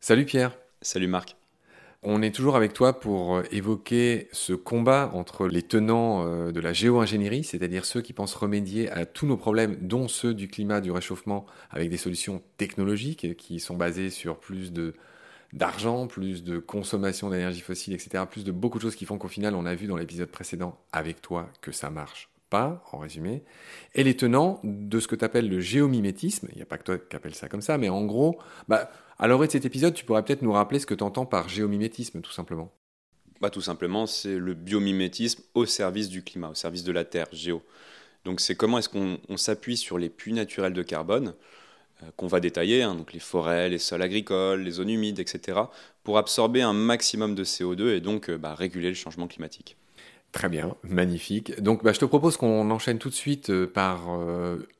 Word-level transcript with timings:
Salut 0.00 0.24
Pierre. 0.24 0.58
Salut 0.82 1.06
Marc. 1.06 1.36
On 2.02 2.20
est 2.20 2.34
toujours 2.34 2.56
avec 2.56 2.72
toi 2.72 2.98
pour 2.98 3.36
euh, 3.36 3.42
évoquer 3.52 4.28
ce 4.32 4.54
combat 4.54 5.10
entre 5.14 5.46
les 5.46 5.62
tenants 5.62 6.26
euh, 6.26 6.50
de 6.50 6.58
la 6.58 6.72
géo-ingénierie, 6.72 7.44
c'est-à-dire 7.44 7.84
ceux 7.84 8.00
qui 8.00 8.12
pensent 8.12 8.34
remédier 8.34 8.90
à 8.90 9.06
tous 9.06 9.26
nos 9.26 9.36
problèmes, 9.36 9.76
dont 9.82 10.08
ceux 10.08 10.34
du 10.34 10.48
climat, 10.48 10.80
du 10.80 10.90
réchauffement, 10.90 11.46
avec 11.70 11.90
des 11.90 11.96
solutions 11.96 12.42
technologiques 12.56 13.36
qui 13.36 13.60
sont 13.60 13.76
basées 13.76 14.10
sur 14.10 14.40
plus 14.40 14.72
de 14.72 14.94
d'argent, 15.52 16.08
plus 16.08 16.42
de 16.42 16.58
consommation 16.58 17.30
d'énergie 17.30 17.60
fossile, 17.60 17.94
etc. 17.94 18.24
Plus 18.28 18.44
de 18.44 18.50
beaucoup 18.50 18.78
de 18.78 18.82
choses 18.82 18.96
qui 18.96 19.04
font 19.04 19.18
qu'au 19.18 19.28
final, 19.28 19.54
on 19.54 19.64
a 19.64 19.76
vu 19.76 19.86
dans 19.86 19.96
l'épisode 19.96 20.30
précédent 20.30 20.76
avec 20.92 21.22
toi 21.22 21.50
que 21.60 21.70
ça 21.70 21.88
marche 21.88 22.30
pas, 22.50 22.84
en 22.92 22.98
résumé. 22.98 23.42
Et 23.94 24.04
les 24.04 24.16
tenants 24.16 24.60
de 24.64 25.00
ce 25.00 25.08
que 25.08 25.16
tu 25.16 25.24
appelles 25.24 25.48
le 25.48 25.60
géomimétisme, 25.60 26.48
il 26.52 26.56
n'y 26.56 26.62
a 26.62 26.66
pas 26.66 26.76
que 26.76 26.84
toi 26.84 26.98
qui 26.98 27.16
appelles 27.16 27.34
ça 27.34 27.48
comme 27.48 27.62
ça, 27.62 27.78
mais 27.78 27.88
en 27.88 28.04
gros, 28.04 28.38
bah, 28.68 28.90
à 29.18 29.28
l'orée 29.28 29.46
de 29.46 29.52
cet 29.52 29.64
épisode, 29.64 29.94
tu 29.94 30.04
pourrais 30.04 30.24
peut-être 30.24 30.42
nous 30.42 30.52
rappeler 30.52 30.78
ce 30.78 30.86
que 30.86 30.94
tu 30.94 31.04
entends 31.04 31.26
par 31.26 31.48
géomimétisme, 31.48 32.20
tout 32.20 32.32
simplement. 32.32 32.72
Bah, 33.40 33.48
tout 33.48 33.62
simplement, 33.62 34.06
c'est 34.06 34.36
le 34.36 34.54
biomimétisme 34.54 35.42
au 35.54 35.64
service 35.64 36.10
du 36.10 36.22
climat, 36.22 36.50
au 36.50 36.54
service 36.54 36.84
de 36.84 36.92
la 36.92 37.04
Terre, 37.04 37.28
géo. 37.32 37.62
Donc 38.24 38.40
c'est 38.40 38.54
comment 38.54 38.78
est-ce 38.78 38.90
qu'on 38.90 39.36
s'appuie 39.36 39.78
sur 39.78 39.96
les 39.96 40.10
puits 40.10 40.34
naturels 40.34 40.74
de 40.74 40.82
carbone, 40.82 41.34
euh, 42.02 42.06
qu'on 42.16 42.26
va 42.26 42.40
détailler, 42.40 42.82
hein, 42.82 42.94
donc 42.94 43.12
les 43.14 43.20
forêts, 43.20 43.70
les 43.70 43.78
sols 43.78 44.02
agricoles, 44.02 44.62
les 44.62 44.72
zones 44.72 44.90
humides, 44.90 45.20
etc., 45.20 45.58
pour 46.04 46.18
absorber 46.18 46.60
un 46.60 46.74
maximum 46.74 47.34
de 47.34 47.44
CO2 47.44 47.94
et 47.94 48.00
donc 48.00 48.28
euh, 48.28 48.36
bah, 48.36 48.54
réguler 48.54 48.88
le 48.88 48.94
changement 48.94 49.26
climatique. 49.26 49.76
Très 50.32 50.48
bien, 50.48 50.76
magnifique. 50.82 51.60
Donc 51.60 51.82
bah, 51.82 51.92
je 51.92 51.98
te 51.98 52.04
propose 52.04 52.36
qu'on 52.36 52.70
enchaîne 52.70 52.98
tout 52.98 53.08
de 53.08 53.14
suite 53.14 53.50
euh, 53.50 53.66
par 53.66 54.08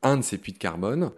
un 0.03 0.17
de 0.17 0.23
ces 0.23 0.39
puits 0.39 0.53
de 0.53 0.59
carbone. 0.59 1.11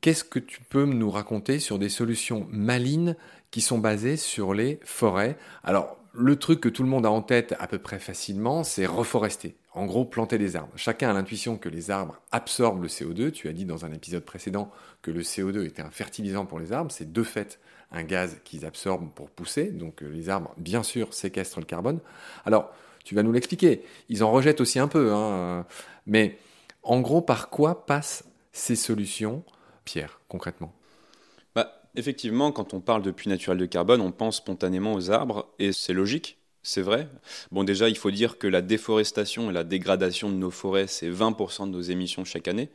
Qu'est-ce 0.00 0.24
que 0.24 0.38
tu 0.38 0.60
peux 0.62 0.84
nous 0.84 1.10
raconter 1.10 1.58
sur 1.58 1.78
des 1.78 1.88
solutions 1.88 2.46
malines 2.50 3.16
qui 3.50 3.60
sont 3.60 3.78
basées 3.78 4.16
sur 4.16 4.54
les 4.54 4.78
forêts? 4.84 5.36
Alors, 5.64 5.96
le 6.14 6.36
truc 6.36 6.60
que 6.60 6.68
tout 6.68 6.82
le 6.82 6.88
monde 6.88 7.06
a 7.06 7.10
en 7.10 7.22
tête 7.22 7.54
à 7.58 7.66
peu 7.66 7.78
près 7.78 7.98
facilement, 7.98 8.64
c'est 8.64 8.86
reforester. 8.86 9.56
En 9.74 9.86
gros, 9.86 10.04
planter 10.04 10.36
des 10.36 10.56
arbres. 10.56 10.72
Chacun 10.76 11.08
a 11.08 11.12
l'intuition 11.14 11.56
que 11.56 11.70
les 11.70 11.90
arbres 11.90 12.20
absorbent 12.30 12.82
le 12.82 12.88
CO2. 12.88 13.30
Tu 13.30 13.48
as 13.48 13.52
dit 13.52 13.64
dans 13.64 13.86
un 13.86 13.92
épisode 13.92 14.24
précédent 14.24 14.70
que 15.00 15.10
le 15.10 15.22
CO2 15.22 15.64
était 15.64 15.82
un 15.82 15.90
fertilisant 15.90 16.44
pour 16.44 16.60
les 16.60 16.72
arbres. 16.72 16.92
C'est 16.92 17.10
de 17.10 17.22
fait 17.22 17.58
un 17.90 18.02
gaz 18.02 18.38
qu'ils 18.44 18.66
absorbent 18.66 19.10
pour 19.14 19.30
pousser. 19.30 19.70
Donc 19.70 20.02
euh, 20.02 20.08
les 20.08 20.28
arbres, 20.28 20.54
bien 20.58 20.82
sûr, 20.82 21.14
séquestrent 21.14 21.60
le 21.60 21.64
carbone. 21.66 22.00
Alors, 22.44 22.70
tu 23.04 23.14
vas 23.14 23.22
nous 23.22 23.32
l'expliquer. 23.32 23.82
Ils 24.08 24.24
en 24.24 24.30
rejettent 24.30 24.60
aussi 24.60 24.78
un 24.78 24.88
peu. 24.88 25.12
Hein. 25.12 25.66
Mais 26.06 26.38
en 26.82 27.00
gros, 27.00 27.20
par 27.20 27.50
quoi 27.50 27.86
passent 27.86 28.24
ces 28.52 28.76
solutions 28.76 29.44
Pierre, 29.84 30.20
concrètement? 30.28 30.72
Bah, 31.54 31.82
Effectivement, 31.96 32.52
quand 32.52 32.74
on 32.74 32.80
parle 32.80 33.02
de 33.02 33.10
puits 33.10 33.28
naturel 33.28 33.58
de 33.58 33.66
carbone, 33.66 34.00
on 34.00 34.12
pense 34.12 34.36
spontanément 34.36 34.94
aux 34.94 35.10
arbres, 35.10 35.52
et 35.58 35.72
c'est 35.72 35.92
logique, 35.92 36.38
c'est 36.62 36.82
vrai. 36.82 37.08
Bon, 37.50 37.64
déjà, 37.64 37.88
il 37.88 37.96
faut 37.98 38.10
dire 38.10 38.38
que 38.38 38.46
la 38.46 38.62
déforestation 38.62 39.50
et 39.50 39.52
la 39.52 39.64
dégradation 39.64 40.30
de 40.30 40.36
nos 40.36 40.50
forêts, 40.50 40.86
c'est 40.86 41.10
20% 41.10 41.66
de 41.66 41.72
nos 41.72 41.82
émissions 41.82 42.24
chaque 42.24 42.48
année, 42.48 42.70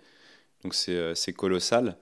donc 0.64 0.76
c'est 0.76 0.92
euh, 0.96 1.14
colossal. 1.36 1.98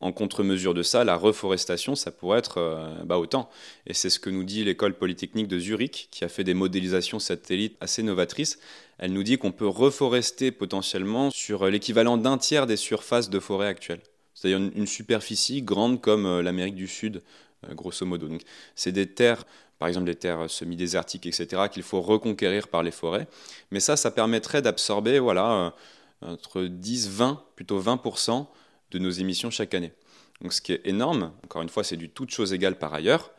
En 0.00 0.12
contre-mesure 0.12 0.74
de 0.74 0.82
ça, 0.82 1.02
la 1.02 1.16
reforestation, 1.16 1.96
ça 1.96 2.12
pourrait 2.12 2.38
être 2.38 2.58
euh, 2.58 3.02
bah, 3.04 3.18
autant. 3.18 3.50
Et 3.86 3.94
c'est 3.94 4.10
ce 4.10 4.20
que 4.20 4.30
nous 4.30 4.44
dit 4.44 4.64
l'école 4.64 4.94
polytechnique 4.94 5.48
de 5.48 5.58
Zurich, 5.58 6.08
qui 6.10 6.24
a 6.24 6.28
fait 6.28 6.44
des 6.44 6.54
modélisations 6.54 7.18
satellites 7.18 7.76
assez 7.80 8.02
novatrices. 8.02 8.58
Elle 8.98 9.12
nous 9.12 9.24
dit 9.24 9.38
qu'on 9.38 9.52
peut 9.52 9.66
reforester 9.66 10.52
potentiellement 10.52 11.30
sur 11.30 11.66
l'équivalent 11.66 12.16
d'un 12.16 12.38
tiers 12.38 12.66
des 12.66 12.76
surfaces 12.76 13.28
de 13.28 13.40
forêt 13.40 13.66
actuelles 13.66 14.02
c'est-à-dire 14.38 14.70
une, 14.72 14.86
superficie 14.86 15.62
grande 15.62 16.00
comme 16.00 16.24
euh, 16.24 16.42
l'Amérique 16.42 16.76
du 16.76 16.86
Sud, 16.86 17.22
euh, 17.68 17.74
grosso 17.74 18.06
modo. 18.06 18.28
Donc, 18.28 18.42
c'est 18.76 18.92
des 18.92 19.12
terres, 19.12 19.44
par 19.80 19.88
exemple 19.88 20.06
des 20.06 20.14
terres 20.14 20.48
semi-désertiques, 20.48 21.26
etc., 21.26 21.62
qu'il 21.72 21.82
faut 21.82 22.00
reconquérir 22.00 22.68
par 22.68 22.84
les 22.84 22.92
forêts. 22.92 23.26
Mais 23.72 23.80
ça, 23.80 23.96
ça 23.96 24.12
permettrait 24.12 24.62
d'absorber, 24.62 25.18
voilà, 25.18 25.74
euh, 26.22 26.32
entre 26.32 26.62
10, 26.62 27.08
20, 27.08 27.42
plutôt 27.56 27.80
20% 27.80 28.46
de 28.90 28.98
nos 28.98 29.10
émissions 29.10 29.50
chaque 29.50 29.74
année. 29.74 29.92
Donc, 30.40 30.52
ce 30.52 30.60
qui 30.60 30.72
est 30.72 30.80
énorme. 30.84 31.32
Encore 31.44 31.62
une 31.62 31.68
fois, 31.68 31.82
c'est 31.82 31.96
du 31.96 32.08
toute 32.08 32.30
chose 32.30 32.52
égale 32.52 32.78
par 32.78 32.94
ailleurs. 32.94 33.32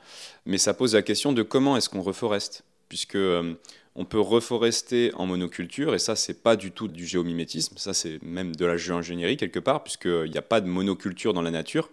Mais 0.46 0.58
ça 0.58 0.74
pose 0.74 0.96
la 0.96 1.02
question 1.02 1.32
de 1.32 1.44
comment 1.44 1.78
est-ce 1.78 1.90
qu'on 1.90 2.02
reforeste, 2.02 2.64
puisque 2.90 3.18
on 3.96 4.06
peut 4.06 4.20
reforester 4.20 5.12
en 5.16 5.26
monoculture, 5.26 5.94
et 5.96 6.00
ça, 6.00 6.16
c'est 6.16 6.42
pas 6.42 6.56
du 6.56 6.72
tout 6.72 6.88
du 6.88 7.06
géomimétisme, 7.06 7.78
ça, 7.78 7.94
c'est 7.94 8.22
même 8.22 8.56
de 8.56 8.66
la 8.66 8.78
géo-ingénierie 8.78 9.38
quelque 9.38 9.60
part, 9.60 9.84
puisqu'il 9.84 10.30
n'y 10.30 10.38
a 10.38 10.42
pas 10.42 10.62
de 10.62 10.68
monoculture 10.68 11.34
dans 11.34 11.42
la 11.42 11.52
nature. 11.52 11.90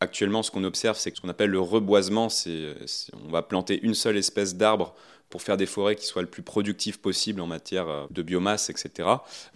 Actuellement, 0.00 0.42
ce 0.42 0.50
qu'on 0.50 0.64
observe, 0.64 0.98
c'est 0.98 1.14
ce 1.14 1.20
qu'on 1.20 1.28
appelle 1.28 1.50
le 1.50 1.60
reboisement. 1.60 2.28
C'est, 2.28 2.74
on 3.24 3.30
va 3.30 3.42
planter 3.42 3.80
une 3.82 3.94
seule 3.94 4.16
espèce 4.16 4.56
d'arbre 4.56 4.94
pour 5.30 5.42
faire 5.42 5.56
des 5.56 5.66
forêts 5.66 5.96
qui 5.96 6.06
soient 6.06 6.22
le 6.22 6.28
plus 6.28 6.42
productives 6.42 6.98
possible 7.00 7.40
en 7.40 7.46
matière 7.46 8.08
de 8.10 8.22
biomasse, 8.22 8.68
etc. 8.68 9.08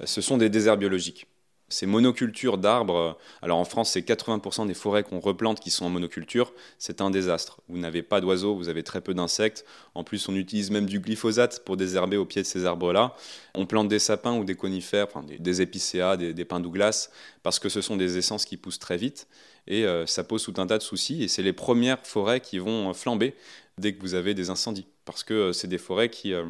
Ce 0.04 0.20
sont 0.20 0.38
des 0.38 0.48
déserts 0.48 0.76
biologiques. 0.76 1.26
Ces 1.68 1.86
monocultures 1.86 2.58
d'arbres, 2.58 3.18
alors 3.42 3.58
en 3.58 3.64
France, 3.64 3.90
c'est 3.90 4.00
80% 4.00 4.68
des 4.68 4.74
forêts 4.74 5.02
qu'on 5.02 5.18
replante 5.18 5.58
qui 5.58 5.70
sont 5.70 5.84
en 5.84 5.90
monoculture, 5.90 6.52
c'est 6.78 7.00
un 7.00 7.10
désastre. 7.10 7.60
Vous 7.68 7.78
n'avez 7.78 8.02
pas 8.02 8.20
d'oiseaux, 8.20 8.54
vous 8.54 8.68
avez 8.68 8.84
très 8.84 9.00
peu 9.00 9.14
d'insectes. 9.14 9.64
En 9.94 10.04
plus, 10.04 10.28
on 10.28 10.36
utilise 10.36 10.70
même 10.70 10.86
du 10.86 11.00
glyphosate 11.00 11.64
pour 11.64 11.76
désherber 11.76 12.16
au 12.16 12.24
pied 12.24 12.42
de 12.42 12.46
ces 12.46 12.66
arbres-là. 12.66 13.16
On 13.56 13.66
plante 13.66 13.88
des 13.88 13.98
sapins 13.98 14.36
ou 14.38 14.44
des 14.44 14.54
conifères, 14.54 15.08
des, 15.40 15.60
épicéas, 15.60 16.16
des, 16.16 16.44
pins 16.44 16.60
Douglas, 16.60 17.10
parce 17.42 17.58
que 17.58 17.68
ce 17.68 17.80
sont 17.80 17.96
des 17.96 18.16
essences 18.16 18.44
qui 18.44 18.56
poussent 18.56 18.78
très 18.78 18.96
vite. 18.96 19.26
Et 19.66 19.84
euh, 19.84 20.06
ça 20.06 20.22
pose 20.22 20.44
tout 20.44 20.54
un 20.58 20.68
tas 20.68 20.78
de 20.78 20.82
soucis. 20.84 21.24
Et 21.24 21.28
c'est 21.28 21.42
les 21.42 21.52
premières 21.52 22.06
forêts 22.06 22.40
qui 22.40 22.60
vont 22.60 22.94
flamber 22.94 23.34
dès 23.78 23.92
que 23.92 24.00
vous 24.00 24.14
avez 24.14 24.34
des 24.34 24.50
incendies. 24.50 24.86
Parce 25.04 25.24
que 25.24 25.34
euh, 25.34 25.52
c'est 25.52 25.66
des 25.68 25.78
forêts 25.78 26.10
qui, 26.10 26.32
euh, 26.32 26.44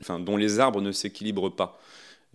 enfin, 0.00 0.20
dont 0.20 0.36
les 0.36 0.60
arbres 0.60 0.80
ne 0.80 0.92
s'équilibrent 0.92 1.54
pas. 1.54 1.80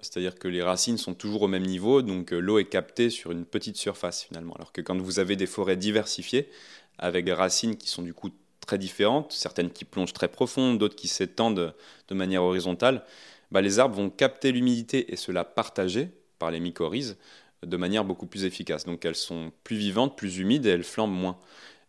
C'est-à-dire 0.01 0.35
que 0.35 0.47
les 0.47 0.63
racines 0.63 0.97
sont 0.97 1.13
toujours 1.13 1.43
au 1.43 1.47
même 1.47 1.65
niveau, 1.65 2.01
donc 2.01 2.33
euh, 2.33 2.39
l'eau 2.39 2.59
est 2.59 2.65
captée 2.65 3.09
sur 3.09 3.31
une 3.31 3.45
petite 3.45 3.77
surface 3.77 4.23
finalement. 4.23 4.53
Alors 4.55 4.71
que 4.71 4.81
quand 4.81 4.99
vous 4.99 5.19
avez 5.19 5.35
des 5.35 5.45
forêts 5.45 5.77
diversifiées, 5.77 6.49
avec 6.97 7.25
des 7.25 7.33
racines 7.33 7.77
qui 7.77 7.89
sont 7.89 8.01
du 8.01 8.13
coup 8.13 8.29
très 8.59 8.77
différentes, 8.77 9.31
certaines 9.31 9.71
qui 9.71 9.85
plongent 9.85 10.13
très 10.13 10.27
profond, 10.27 10.73
d'autres 10.73 10.95
qui 10.95 11.07
s'étendent 11.07 11.73
de 12.07 12.15
manière 12.15 12.43
horizontale, 12.43 13.03
bah, 13.51 13.61
les 13.61 13.79
arbres 13.79 13.95
vont 13.95 14.09
capter 14.09 14.51
l'humidité 14.51 15.11
et 15.11 15.15
se 15.15 15.31
la 15.31 15.43
partager 15.43 16.09
par 16.39 16.51
les 16.51 16.59
mycorhizes 16.59 17.17
de 17.63 17.77
manière 17.77 18.05
beaucoup 18.05 18.25
plus 18.25 18.45
efficace. 18.45 18.85
Donc 18.85 19.05
elles 19.05 19.15
sont 19.15 19.51
plus 19.63 19.75
vivantes, 19.75 20.17
plus 20.17 20.37
humides 20.37 20.65
et 20.65 20.69
elles 20.69 20.83
flambent 20.83 21.11
moins. 21.11 21.37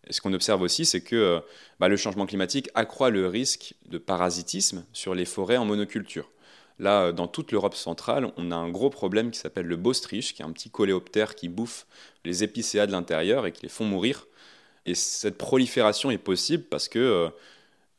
Et 0.07 0.13
ce 0.13 0.21
qu'on 0.21 0.33
observe 0.33 0.63
aussi, 0.63 0.85
c'est 0.85 1.03
que 1.03 1.17
euh, 1.17 1.41
bah, 1.79 1.89
le 1.89 1.97
changement 1.97 2.27
climatique 2.27 2.69
accroît 2.75 3.11
le 3.11 3.27
risque 3.29 3.75
de 3.87 3.99
parasitisme 3.99 4.85
sur 4.93 5.15
les 5.15 5.25
forêts 5.25 5.57
en 5.57 5.65
monoculture. 5.65 6.29
Là, 6.79 7.05
euh, 7.05 7.13
dans 7.13 7.29
toute 7.29 7.53
l'Europe 7.53 7.75
centrale, 7.75 8.33
on 8.37 8.51
a 8.51 8.57
un 8.57 8.71
gros 8.71 8.91
problème 8.91 9.31
qui 9.31 9.39
s'appelle 9.39 9.67
le 9.67 9.77
bostrich, 9.77 10.35
qui 10.35 10.43
est 10.43 10.45
un 10.45 10.53
petit 10.53 10.71
coléoptère 10.71 11.35
qui 11.35 11.49
bouffe 11.49 11.87
les 12.25 12.45
épicéas 12.45 12.87
de 12.87 12.93
l'intérieur 12.93 13.47
et 13.47 13.53
qui 13.53 13.63
les 13.63 13.69
font 13.69 13.85
mourir. 13.85 14.27
Et 14.87 14.95
cette 14.95 15.39
prolifération 15.39 16.11
est 16.11 16.19
possible 16.19 16.65
parce 16.65 16.89
que, 16.89 16.99
euh, 16.99 17.29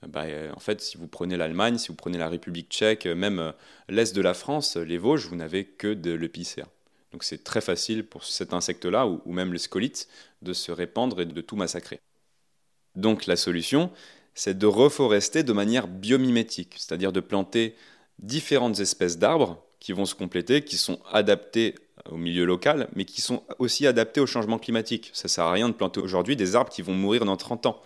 bah, 0.08 0.26
en 0.56 0.60
fait, 0.60 0.82
si 0.82 0.98
vous 0.98 1.08
prenez 1.08 1.38
l'Allemagne, 1.38 1.78
si 1.78 1.90
vous 1.90 1.96
prenez 1.96 2.18
la 2.18 2.30
République 2.30 2.70
tchèque, 2.70 3.06
même 3.08 3.40
euh, 3.40 3.52
l'Est 3.90 4.16
de 4.16 4.22
la 4.22 4.34
France, 4.34 4.76
les 4.78 4.98
Vosges, 4.98 5.28
vous 5.28 5.36
n'avez 5.36 5.66
que 5.66 5.94
de 5.94 6.12
l'épicéa. 6.12 6.68
Donc 7.12 7.24
c'est 7.24 7.44
très 7.44 7.62
facile 7.62 8.06
pour 8.06 8.24
cet 8.26 8.54
insecte-là, 8.54 9.08
ou, 9.08 9.22
ou 9.26 9.34
même 9.34 9.54
les 9.54 9.60
scolites, 9.60 10.08
de 10.42 10.54
se 10.54 10.72
répandre 10.72 11.22
et 11.22 11.26
de 11.26 11.42
tout 11.42 11.56
massacrer. 11.56 12.00
Donc 12.96 13.26
la 13.28 13.36
solution, 13.36 13.92
c'est 14.36 14.58
de 14.58 14.66
reforester 14.66 15.44
de 15.44 15.54
manière 15.54 15.88
biomimétique, 15.88 16.76
c'est-à-dire 16.78 17.12
de 17.12 17.20
planter 17.20 17.76
différentes 18.20 18.80
espèces 18.80 19.18
d'arbres 19.18 19.58
qui 19.80 19.92
vont 19.92 20.06
se 20.06 20.16
compléter, 20.16 20.64
qui 20.64 20.78
sont 20.78 21.00
adaptés 21.12 21.76
au 22.10 22.18
milieu 22.18 22.46
local, 22.46 22.88
mais 22.96 23.06
qui 23.06 23.22
sont 23.22 23.44
aussi 23.60 23.88
adaptés 23.88 24.22
au 24.22 24.26
changement 24.26 24.58
climatique. 24.58 25.12
Ça 25.14 25.26
ne 25.26 25.30
sert 25.30 25.46
à 25.46 25.52
rien 25.52 25.70
de 25.70 25.74
planter 25.74 26.00
aujourd'hui 26.00 26.36
des 26.36 26.56
arbres 26.56 26.72
qui 26.72 26.82
vont 26.82 26.94
mourir 26.94 27.26
dans 27.26 27.38
30 27.38 27.66
ans. 27.66 27.82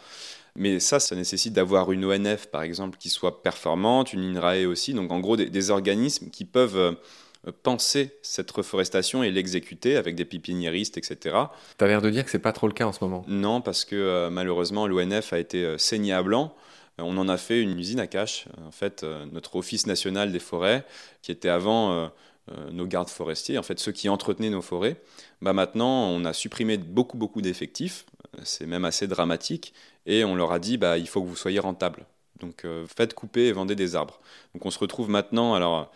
Mais 0.56 0.79
ça, 0.79 1.00
ça 1.00 1.15
nécessite 1.15 1.53
d'avoir 1.53 1.91
une 1.91 2.03
ONF, 2.03 2.47
par 2.47 2.63
exemple, 2.63 2.97
qui 2.97 3.09
soit 3.09 3.44
performante, 3.44 4.13
une 4.13 4.35
INRAE 4.35 4.65
aussi, 4.68 4.94
donc 4.94 5.12
en 5.12 5.19
gros 5.19 5.38
des, 5.38 5.69
organismes 5.69 6.31
qui 6.31 6.45
peuvent 6.45 6.77
euh, 6.77 7.51
penser 7.62 8.18
cette 8.23 8.50
reforestation 8.50 9.21
et 9.21 9.30
l'exécuter 9.30 9.97
avec 9.97 10.15
des 10.15 10.25
pépiniéristes, 10.25 10.97
etc. 10.97 11.35
Tu 11.77 11.83
as 11.83 11.88
l'air 11.88 12.01
de 12.01 12.09
dire 12.09 12.25
que 12.25 12.31
ce 12.31 12.38
n'est 12.38 12.41
pas 12.41 12.53
trop 12.53 12.68
le 12.68 12.73
cas 12.73 12.85
en 12.85 12.91
ce 12.91 13.03
moment. 13.03 13.23
Non, 13.27 13.62
parce 13.62 13.85
que 13.85 13.95
euh, 13.95 14.30
malheureusement, 14.31 14.88
l'ONF 14.88 15.31
a 15.31 15.38
été 15.38 15.63
euh, 15.63 15.77
saignée 15.77 16.13
à 16.13 16.23
blanc. 16.23 16.56
On 16.99 17.17
en 17.17 17.29
a 17.29 17.38
fait 17.38 17.61
une 17.61 17.77
usine 17.77 17.99
à 17.99 18.07
cache. 18.07 18.45
En 18.65 18.71
fait, 18.71 19.03
euh, 19.03 19.25
notre 19.31 19.55
Office 19.55 19.85
national 19.85 20.31
des 20.31 20.39
forêts, 20.39 20.85
qui 21.21 21.31
était 21.31 21.49
avant 21.49 21.91
euh, 21.91 22.07
euh, 22.51 22.71
nos 22.71 22.88
gardes 22.88 23.09
forestiers, 23.09 23.57
en 23.57 23.63
fait 23.63 23.79
ceux 23.79 23.91
qui 23.91 24.09
entretenaient 24.09 24.49
nos 24.49 24.61
forêts, 24.61 25.01
bah 25.41 25.53
maintenant 25.53 26.09
on 26.09 26.25
a 26.25 26.33
supprimé 26.33 26.77
beaucoup 26.77 27.17
beaucoup 27.17 27.41
d'effectifs, 27.41 28.05
c'est 28.44 28.65
même 28.65 28.85
assez 28.85 29.07
dramatique, 29.07 29.73
et 30.05 30.23
on 30.23 30.35
leur 30.35 30.51
a 30.51 30.59
dit 30.59 30.77
bah 30.77 30.97
il 30.97 31.07
faut 31.07 31.21
que 31.21 31.27
vous 31.27 31.35
soyez 31.35 31.59
rentable. 31.59 32.05
Donc 32.39 32.65
faites 32.95 33.13
couper 33.13 33.47
et 33.47 33.51
vendez 33.51 33.75
des 33.75 33.95
arbres. 33.95 34.19
Donc 34.53 34.65
on 34.65 34.71
se 34.71 34.79
retrouve 34.79 35.09
maintenant, 35.09 35.55
alors 35.55 35.91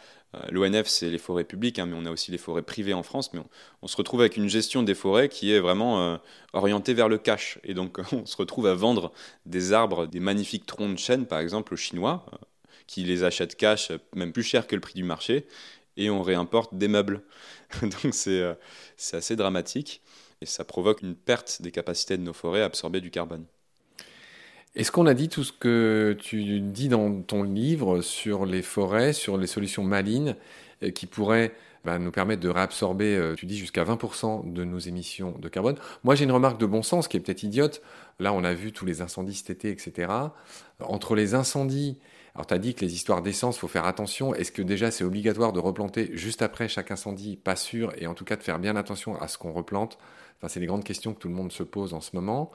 L'ONF, 0.50 0.88
c'est 0.88 1.10
les 1.10 1.18
forêts 1.18 1.44
publiques, 1.44 1.78
hein, 1.80 1.86
mais 1.86 1.98
on 1.98 2.06
a 2.06 2.12
aussi 2.12 2.32
les 2.32 2.38
forêts 2.38 2.62
privées 2.62 2.94
en 2.94 3.04
France. 3.04 3.34
Mais 3.34 3.42
on, 3.82 3.88
se 3.88 3.98
retrouve 3.98 4.22
avec 4.22 4.38
une 4.38 4.48
gestion 4.48 4.82
des 4.82 4.96
forêts 4.96 5.28
qui 5.28 5.52
est 5.52 5.60
vraiment 5.60 6.20
orientée 6.54 6.94
vers 6.94 7.10
le 7.10 7.18
cash. 7.18 7.60
Et 7.64 7.74
donc, 7.74 8.00
on 8.14 8.26
se 8.26 8.38
retrouve 8.38 8.68
à 8.68 8.74
vendre 8.74 9.12
des 9.46 9.74
arbres, 9.74 10.08
des 10.08 10.22
magnifiques 10.22 10.66
troncs 10.66 10.94
de 10.94 11.00
chêne, 11.00 11.26
par 11.26 11.40
exemple, 11.40 11.74
aux 11.74 11.78
Chinois, 11.78 12.26
qui 12.88 13.04
les 13.04 13.24
achètent 13.24 13.56
cash, 13.56 13.92
même 14.16 14.32
plus 14.32 14.44
cher 14.44 14.68
que 14.68 14.76
le 14.76 14.82
prix 14.82 14.94
du 14.94 15.04
marché, 15.04 15.48
et 15.98 16.10
on 16.10 16.22
réimporte 16.22 16.76
des 16.76 16.88
meubles. 16.88 17.24
donc, 17.82 18.14
c'est 18.14 18.56
assez 19.12 19.36
dramatique 19.36 20.02
et 20.42 20.46
ça 20.46 20.66
provoque 20.66 21.02
une 21.02 21.16
perte 21.16 21.62
des 21.62 21.72
capacités 21.72 22.18
de 22.18 22.24
nos 22.24 22.34
forêts 22.34 22.62
à 22.62 22.66
absorber 22.66 23.00
du 23.00 23.12
carbone. 23.12 23.46
Est-ce 24.74 24.92
qu'on 24.92 25.06
a 25.06 25.14
dit 25.14 25.28
tout 25.28 25.44
ce 25.44 25.52
que 25.52 26.16
tu 26.18 26.62
dis 26.62 26.88
dans 26.88 27.22
ton 27.22 27.44
livre 27.44 28.02
sur 28.02 28.46
les 28.46 28.62
forêts, 28.62 29.12
sur 29.12 29.38
les 29.38 29.48
solutions 29.48 29.84
malines 29.84 30.38
euh, 30.82 30.92
qui 30.92 31.08
pourraient 31.08 31.54
bah, 31.84 32.00
nous 32.00 32.12
permettre 32.12 32.42
de 32.42 32.48
réabsorber, 32.48 33.18
euh, 33.18 33.36
tu 33.36 33.46
dis, 33.46 33.58
jusqu'à 33.58 33.84
20% 33.84 34.54
de 34.54 34.64
nos 34.64 34.80
émissions 34.80 35.36
de 35.40 35.50
carbone? 35.50 35.76
Moi, 36.06 36.16
j'ai 36.16 36.24
une 36.24 36.32
remarque 36.32 36.58
de 36.58 36.66
bon 36.66 36.84
sens 36.84 37.10
qui 37.10 37.18
est 37.18 37.20
peut-être 37.20 37.44
idiote. 37.44 37.82
Là, 38.20 38.32
on 38.32 38.46
a 38.46 38.54
vu 38.54 38.72
tous 38.72 38.86
les 38.86 39.02
incendies 39.02 39.34
cet 39.34 39.50
été, 39.50 39.72
etc. 39.72 40.12
Entre 40.80 41.16
les 41.16 41.34
incendies 41.34 41.98
alors, 42.34 42.48
tu 42.48 42.54
as 42.54 42.60
dit 42.60 42.74
que 42.74 42.86
les 42.86 42.94
histoires 42.94 43.22
d'essence, 43.22 43.58
faut 43.58 43.68
faire 43.68 43.86
attention. 43.86 44.34
Est-ce 44.34 44.54
que 44.54 44.62
déjà 44.62 44.90
c'est 44.90 45.04
obligatoire 45.04 45.52
de 45.52 45.60
replanter 45.60 46.12
juste 46.14 46.42
après 46.42 46.70
chaque 46.70 46.90
incendie? 46.90 47.36
Pas 47.36 47.58
sûr. 47.58 47.92
Et 47.98 48.08
en 48.08 48.14
tout 48.14 48.24
cas, 48.24 48.38
de 48.38 48.44
faire 48.44 48.58
bien 48.58 48.78
attention 48.78 49.20
à 49.20 49.28
ce 49.28 49.38
qu'on 49.38 49.52
replante. 49.52 49.98
Enfin, 50.38 50.48
c'est 50.48 50.62
les 50.62 50.66
grandes 50.66 50.86
questions 50.86 51.14
que 51.14 51.20
tout 51.20 51.28
le 51.28 51.34
monde 51.34 51.52
se 51.52 51.64
pose 51.64 51.94
en 51.94 52.00
ce 52.00 52.16
moment. 52.16 52.52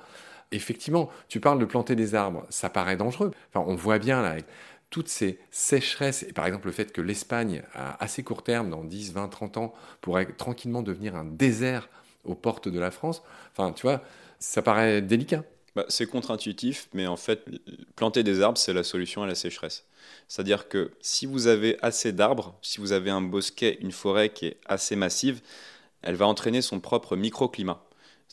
Effectivement, 0.53 1.11
tu 1.29 1.41
parles 1.41 1.59
de 1.59 1.65
planter 1.65 1.97
des 1.97 2.15
arbres, 2.15 2.47
ça 2.51 2.71
paraît 2.71 2.97
dangereux. 2.97 3.33
Enfin, 3.53 3.65
on 3.69 3.75
voit 3.75 3.99
bien 3.99 4.23
là, 4.23 4.37
toutes 4.91 5.09
ces 5.09 5.39
sécheresses, 5.51 6.23
et 6.23 6.33
par 6.33 6.47
exemple 6.47 6.67
le 6.67 6.73
fait 6.73 6.93
que 6.93 7.01
l'Espagne, 7.01 7.63
à 7.75 8.03
assez 8.03 8.23
court 8.23 8.43
terme, 8.43 8.71
dans 8.71 8.85
10, 8.85 9.13
20, 9.13 9.29
30 9.29 9.57
ans, 9.57 9.75
pourrait 10.01 10.27
tranquillement 10.27 10.83
devenir 10.83 11.17
un 11.17 11.25
désert 11.25 11.89
aux 12.25 12.35
portes 12.35 12.69
de 12.69 12.79
la 12.79 12.91
France, 12.91 13.23
enfin, 13.53 13.73
tu 13.73 13.83
vois, 13.83 14.03
ça 14.39 14.63
paraît 14.63 15.03
délicat. 15.03 15.45
Bah, 15.75 15.85
c'est 15.89 16.07
contre-intuitif, 16.07 16.89
mais 16.95 17.07
en 17.07 17.19
fait, 17.19 17.45
planter 17.97 18.23
des 18.23 18.41
arbres, 18.41 18.57
c'est 18.57 18.73
la 18.73 18.83
solution 18.83 19.23
à 19.23 19.27
la 19.27 19.35
sécheresse. 19.35 19.85
C'est-à-dire 20.27 20.69
que 20.69 20.93
si 21.03 21.27
vous 21.27 21.49
avez 21.49 21.77
assez 21.83 22.13
d'arbres, 22.13 22.57
si 22.63 22.81
vous 22.81 22.93
avez 22.93 23.11
un 23.11 23.21
bosquet, 23.21 23.77
une 23.83 23.93
forêt 23.93 24.31
qui 24.31 24.47
est 24.47 24.57
assez 24.65 24.97
massive, 24.97 25.43
elle 26.01 26.15
va 26.15 26.27
entraîner 26.27 26.63
son 26.63 26.81
propre 26.81 27.15
microclimat. 27.15 27.85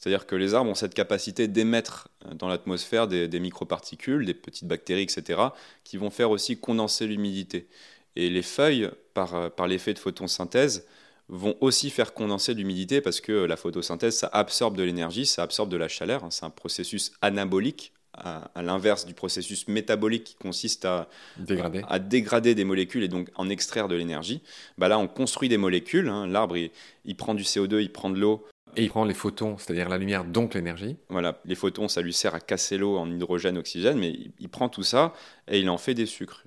C'est-à-dire 0.04 0.26
que 0.26 0.36
les 0.36 0.54
arbres 0.54 0.70
ont 0.70 0.76
cette 0.76 0.94
capacité 0.94 1.48
d'émettre 1.48 2.10
euh, 2.26 2.34
dans 2.34 2.50
l'atmosphère 2.50 3.08
des, 3.08 3.40
microparticules, 3.40 4.26
des 4.26 4.34
petites 4.34 4.68
bactéries, 4.68 5.04
etc., 5.04 5.40
qui 5.86 5.96
vont 5.96 6.10
faire 6.10 6.30
aussi 6.30 6.58
condenser 6.58 7.08
l'humidité. 7.08 7.70
Et 8.18 8.30
les 8.30 8.42
feuilles, 8.42 8.90
par, 9.14 9.34
euh, 9.34 9.50
par 9.50 9.66
l'effet 9.66 9.94
de 9.94 10.00
photosynthèse, 10.00 10.86
vont 11.30 11.56
aussi 11.62 11.90
faire 11.90 12.14
condenser 12.14 12.54
l'humidité 12.54 13.00
parce 13.00 13.22
que 13.22 13.32
la 13.32 13.56
photosynthèse, 13.56 14.18
ça 14.18 14.30
absorbe 14.34 14.76
de 14.76 14.84
l'énergie, 14.84 15.26
ça 15.26 15.42
absorbe 15.42 15.70
de 15.70 15.78
la 15.78 15.88
chaleur. 15.88 16.26
Hein. 16.26 16.32
C'est 16.32 16.44
un 16.44 16.50
processus 16.50 17.14
anabolique, 17.22 17.94
à, 18.14 18.62
l'inverse 18.62 19.06
du 19.06 19.14
processus 19.14 19.70
métabolique 19.70 20.26
qui 20.26 20.36
consiste 20.36 20.84
à 20.84 21.08
dégrader. 21.38 21.82
à 21.88 22.00
dégrader. 22.00 22.56
des 22.56 22.66
molécules 22.66 23.04
et 23.04 23.08
donc 23.08 23.30
en 23.36 23.50
extraire 23.50 23.88
de 23.88 23.96
l'énergie. 23.96 24.42
Bah 24.78 24.90
là, 24.90 25.00
on 25.00 25.08
construit 25.08 25.48
des 25.48 25.58
molécules. 25.58 26.10
Hein. 26.10 26.28
L'arbre, 26.28 26.58
il, 26.58 27.16
prend 27.16 27.34
du 27.34 27.44
CO2, 27.44 27.82
il 27.82 27.92
prend 27.92 28.10
de 28.10 28.20
l'eau. 28.20 28.46
Et 28.76 28.84
il 28.84 28.90
prend 28.90 29.06
les 29.06 29.14
photons, 29.14 29.58
c'est-à-dire 29.58 29.90
la 29.90 29.98
lumière, 29.98 30.26
donc 30.26 30.54
l'énergie. 30.54 30.98
Voilà, 31.10 31.40
les 31.46 31.56
photons, 31.56 31.88
ça 31.88 32.02
lui 32.02 32.14
sert 32.14 32.34
à 32.36 32.40
casser 32.40 32.78
l'eau 32.78 32.98
en 32.98 33.10
hydrogène, 33.10 33.58
oxygène, 33.58 34.00
mais 34.00 34.16
il, 34.40 34.50
prend 34.50 34.70
tout 34.70 34.84
ça 34.84 35.14
et 35.48 35.60
il 35.60 35.70
en 35.70 35.78
fait 35.78 35.94
des 35.94 36.06
sucres, 36.06 36.44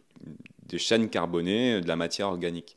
des 0.65 0.79
chaînes 0.79 1.09
carbonées, 1.09 1.81
de 1.81 1.89
la 1.89 1.97
matière 1.97 2.29
organique. 2.29 2.77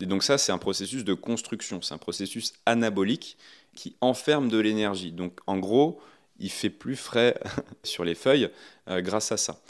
Et 0.00 0.06
donc 0.06 0.22
ça, 0.22 0.38
c'est 0.38 0.52
un 0.52 0.58
processus 0.58 1.04
de 1.04 1.14
construction, 1.14 1.82
c'est 1.82 1.94
un 1.94 1.98
processus 1.98 2.54
anabolique 2.66 3.36
qui 3.74 3.96
enferme 4.00 4.48
de 4.48 4.58
l'énergie. 4.58 5.12
Donc 5.12 5.40
en 5.46 5.58
gros, 5.58 6.00
il 6.38 6.50
fait 6.50 6.70
plus 6.70 6.96
frais 6.96 7.38
sur 7.84 8.04
les 8.04 8.14
feuilles 8.14 8.50
euh, 8.88 9.00
grâce 9.00 9.30
à 9.30 9.36
ça. 9.36 9.60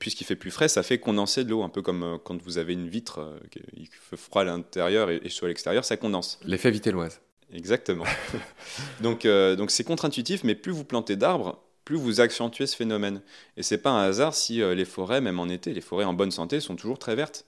Puisqu'il 0.00 0.24
fait 0.24 0.36
plus 0.36 0.50
frais, 0.50 0.68
ça 0.68 0.82
fait 0.82 0.98
condenser 0.98 1.44
de 1.44 1.50
l'eau, 1.50 1.62
un 1.62 1.68
peu 1.68 1.82
comme 1.82 2.02
euh, 2.02 2.18
quand 2.18 2.42
vous 2.42 2.58
avez 2.58 2.72
une 2.72 2.88
vitre, 2.88 3.20
euh, 3.20 3.38
il 3.76 3.86
fait 3.86 4.16
froid 4.16 4.42
à 4.42 4.44
l'intérieur 4.44 5.10
et, 5.10 5.28
chaud 5.28 5.46
à 5.46 5.48
l'extérieur, 5.48 5.84
ça 5.84 5.96
condense. 5.96 6.40
L'effet 6.44 6.70
vitelloise. 6.70 7.20
Exactement. 7.52 8.04
donc 9.00 9.26
donc 9.26 9.70
c'est 9.70 9.84
contre-intuitif, 9.84 10.44
mais 10.44 10.54
plus 10.54 10.72
vous 10.72 10.84
plantez 10.84 11.16
d'arbres, 11.16 11.60
plus 11.84 11.96
vous 11.96 12.20
accentuez 12.20 12.66
ce 12.66 12.76
phénomène. 12.76 13.22
Et 13.56 13.62
c'est 13.62 13.78
pas 13.78 13.90
un 13.90 14.02
hasard 14.02 14.34
si 14.34 14.58
les 14.58 14.84
forêts, 14.84 15.20
même 15.20 15.40
en 15.40 15.48
été, 15.48 15.72
les 15.72 15.80
forêts 15.80 16.04
en 16.04 16.14
bonne 16.14 16.30
santé 16.30 16.60
sont 16.60 16.76
toujours 16.76 16.98
très 16.98 17.16
vertes. 17.16 17.44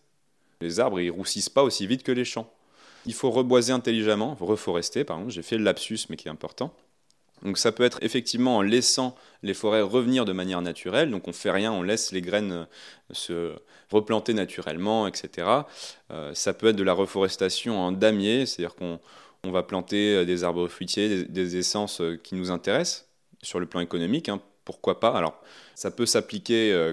Les 0.60 0.80
arbres, 0.80 1.00
ils 1.00 1.10
roussissent 1.10 1.48
pas 1.48 1.62
aussi 1.62 1.86
vite 1.86 2.02
que 2.02 2.12
les 2.12 2.24
champs. 2.24 2.52
Il 3.06 3.14
faut 3.14 3.30
reboiser 3.30 3.72
intelligemment, 3.72 4.36
reforester, 4.40 5.04
par 5.04 5.16
exemple. 5.16 5.34
J'ai 5.34 5.42
fait 5.42 5.58
le 5.58 5.64
lapsus, 5.64 5.98
mais 6.08 6.16
qui 6.16 6.28
est 6.28 6.30
important. 6.30 6.72
Donc 7.42 7.58
ça 7.58 7.72
peut 7.72 7.82
être 7.82 7.98
effectivement 8.02 8.58
en 8.58 8.62
laissant 8.62 9.16
les 9.42 9.54
forêts 9.54 9.82
revenir 9.82 10.24
de 10.24 10.32
manière 10.32 10.62
naturelle. 10.62 11.10
Donc 11.10 11.26
on 11.26 11.32
fait 11.32 11.50
rien, 11.50 11.72
on 11.72 11.82
laisse 11.82 12.12
les 12.12 12.22
graines 12.22 12.52
euh, 12.52 12.64
se 13.10 13.52
replanter 13.90 14.32
naturellement, 14.34 15.08
etc. 15.08 15.48
Euh, 16.12 16.32
ça 16.34 16.54
peut 16.54 16.68
être 16.68 16.76
de 16.76 16.84
la 16.84 16.92
reforestation 16.92 17.80
en 17.80 17.90
damier, 17.90 18.46
c'est-à-dire 18.46 18.76
qu'on 18.76 19.00
va 19.50 19.62
planter 19.62 20.14
euh, 20.14 20.24
des 20.24 20.44
arbres 20.44 20.68
fruitiers, 20.68 21.24
des, 21.24 21.56
essences 21.56 22.00
qui 22.22 22.34
nous 22.34 22.50
intéressent 22.50 23.08
sur 23.42 23.58
le 23.58 23.66
plan 23.66 23.80
économique. 23.80 24.28
Hein. 24.28 24.40
pourquoi 24.64 25.00
pas? 25.00 25.16
Alors 25.16 25.40
ça 25.74 25.90
peut 25.90 26.06
s'appliquer 26.06 26.92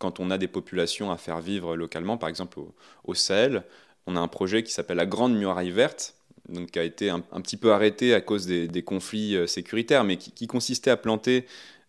quand 0.00 0.18
on 0.18 0.30
a 0.30 0.38
des 0.38 0.48
populations 0.48 1.12
à 1.12 1.18
faire 1.18 1.40
vivre 1.40 1.76
localement, 1.76 2.16
par 2.16 2.28
exemple 2.28 2.58
au, 3.04 3.14
Sahel. 3.14 3.62
On 4.06 4.16
a 4.16 4.20
un 4.20 4.28
projet 4.28 4.64
qui 4.64 4.72
s'appelle 4.72 4.96
la 4.96 5.06
Grande 5.06 5.36
Muraille 5.36 5.70
Verte, 5.70 6.14
donc, 6.48 6.72
qui 6.72 6.78
a 6.78 6.82
été 6.82 7.10
un, 7.10 7.20
petit 7.20 7.58
peu 7.58 7.72
arrêté 7.72 8.14
à 8.14 8.20
cause 8.20 8.46
des, 8.46 8.82
conflits 8.82 9.36
euh, 9.36 9.46
sécuritaires, 9.46 10.02
mais 10.02 10.16
qui, 10.16 10.46
consistait 10.46 10.90
à 10.90 10.96
planter 10.96 11.44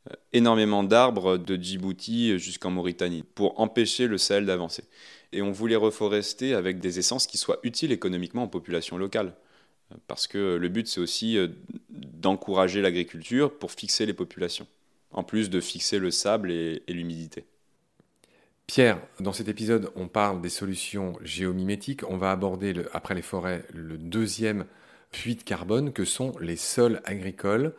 euh, 0.10 0.16
énormément 0.34 0.84
d'arbres 0.84 1.38
de 1.38 1.56
Djibouti 1.56 2.38
jusqu'en 2.38 2.70
Mauritanie 2.70 3.24
pour 3.24 3.60
empêcher 3.60 4.08
le 4.08 4.18
Sahel 4.18 4.46
d'avancer. 4.46 4.84
Et 5.32 5.42
on 5.42 5.52
voulait 5.52 5.78
reforester 5.78 6.54
avec 6.54 6.80
des 6.80 7.00
essences 7.00 7.26
qui 7.26 7.38
soient 7.38 7.60
utiles 7.64 7.94
économiquement 7.94 8.44
aux 8.44 8.50
populations 8.50 8.98
locales. 8.98 9.34
Parce 10.08 10.28
que 10.28 10.56
le 10.56 10.70
but, 10.70 10.88
c'est 10.88 11.00
aussi 11.00 11.38
euh, 11.38 11.48
d'encourager 11.90 12.82
l'agriculture 12.82 13.58
pour 13.58 13.72
fixer 13.72 14.06
les 14.06 14.14
populations, 14.14 14.68
en 15.12 15.24
plus 15.24 15.50
de 15.50 15.60
fixer 15.60 16.00
le 16.00 16.12
sable 16.12 16.52
et 16.52 16.84
l'humidité. 16.88 17.46
Pierre, 18.68 19.02
dans 19.20 19.34
cet 19.34 19.50
épisode, 19.50 19.92
on 19.98 20.08
parle 20.08 20.42
des 20.42 20.48
solutions 20.50 21.18
géomimétiques. 21.22 22.10
On 22.10 22.16
va 22.16 22.32
aborder, 22.32 22.74
après 22.94 23.16
les 23.16 23.22
forêts, 23.22 23.66
le 23.74 23.98
deuxième 23.98 24.66
puits 25.12 25.36
de 25.36 25.44
carbone 25.44 25.92
que 25.92 26.06
sont 26.06 26.32
les 26.40 26.56
sols 26.56 27.02
agricoles. 27.04 27.74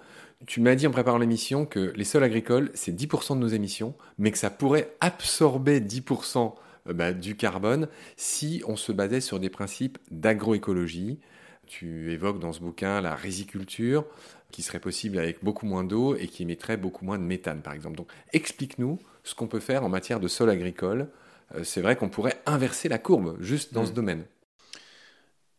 Tu 0.46 0.60
m'as 0.60 0.74
dit 0.74 0.86
en 0.86 0.90
préparant 0.90 1.16
l'émission 1.16 1.64
que 1.64 1.92
les 1.96 2.04
sols 2.04 2.24
agricoles, 2.24 2.70
c'est 2.74 2.92
10% 2.92 3.36
de 3.36 3.40
nos 3.40 3.48
émissions, 3.48 3.94
mais 4.18 4.32
que 4.32 4.38
ça 4.38 4.50
pourrait 4.50 4.94
absorber 5.00 5.80
10% 5.80 6.54
euh, 6.88 6.92
bah, 6.92 7.12
du 7.12 7.36
carbone 7.36 7.88
si 8.16 8.62
on 8.66 8.76
se 8.76 8.92
basait 8.92 9.20
sur 9.22 9.40
des 9.40 9.50
principes 9.50 9.98
d'agroécologie. 10.10 11.20
Tu 11.66 12.12
évoques 12.12 12.38
dans 12.38 12.52
ce 12.52 12.60
bouquin 12.60 13.00
la 13.00 13.14
riziculture, 13.14 14.04
qui 14.50 14.62
serait 14.62 14.80
possible 14.80 15.18
avec 15.18 15.42
beaucoup 15.42 15.66
moins 15.66 15.82
d'eau 15.82 16.14
et 16.14 16.28
qui 16.28 16.42
émettrait 16.42 16.76
beaucoup 16.76 17.04
moins 17.04 17.18
de 17.18 17.24
méthane, 17.24 17.62
par 17.62 17.72
exemple. 17.72 17.96
Donc, 17.96 18.08
explique-nous 18.32 18.98
ce 19.24 19.34
qu'on 19.34 19.48
peut 19.48 19.60
faire 19.60 19.82
en 19.82 19.88
matière 19.88 20.20
de 20.20 20.28
sol 20.28 20.50
agricole. 20.50 21.08
Euh, 21.54 21.64
c'est 21.64 21.80
vrai 21.80 21.96
qu'on 21.96 22.08
pourrait 22.08 22.40
inverser 22.46 22.88
la 22.88 22.98
courbe 22.98 23.36
juste 23.40 23.72
dans 23.72 23.84
ce 23.84 23.90
hmm. 23.90 23.94
domaine. 23.94 24.24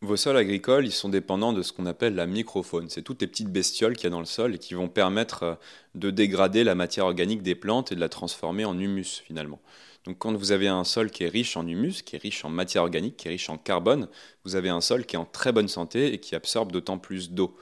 Vos 0.00 0.16
sols 0.16 0.36
agricoles, 0.36 0.86
ils 0.86 0.92
sont 0.92 1.08
dépendants 1.08 1.54
de 1.54 1.62
ce 1.62 1.72
qu'on 1.72 1.86
appelle 1.86 2.14
la 2.14 2.26
microfaune. 2.26 2.90
C'est 2.90 3.02
toutes 3.02 3.22
les 3.22 3.26
petites 3.26 3.50
bestioles 3.50 3.96
qu'il 3.96 4.04
y 4.04 4.06
a 4.08 4.10
dans 4.10 4.20
le 4.20 4.26
sol 4.26 4.54
et 4.54 4.58
qui 4.58 4.74
vont 4.74 4.88
permettre 4.88 5.42
euh, 5.42 5.54
de 5.94 6.10
dégrader 6.10 6.62
la 6.62 6.74
matière 6.74 7.06
organique 7.06 7.42
des 7.42 7.54
plantes 7.54 7.90
et 7.90 7.94
de 7.94 8.00
la 8.00 8.08
transformer 8.08 8.64
en 8.64 8.78
humus 8.78 9.22
finalement. 9.26 9.60
Donc 10.04 10.18
quand 10.18 10.34
vous 10.34 10.52
avez 10.52 10.68
un 10.68 10.84
sol 10.84 11.10
qui 11.10 11.24
est 11.24 11.28
riche 11.28 11.56
en 11.56 11.66
humus, 11.66 12.02
qui 12.02 12.16
est 12.16 12.18
riche 12.18 12.44
en 12.44 12.50
matière 12.50 12.82
organique, 12.82 13.16
qui 13.16 13.28
est 13.28 13.30
riche 13.30 13.48
en 13.48 13.56
carbone, 13.56 14.08
vous 14.44 14.54
avez 14.54 14.68
un 14.68 14.80
sol 14.80 15.06
qui 15.06 15.16
est 15.16 15.18
en 15.18 15.24
très 15.24 15.52
bonne 15.52 15.68
santé 15.68 16.12
et 16.12 16.18
qui 16.18 16.34
absorbe 16.34 16.72
d'autant 16.72 16.98
plus 16.98 17.30
d'eau. 17.30 17.56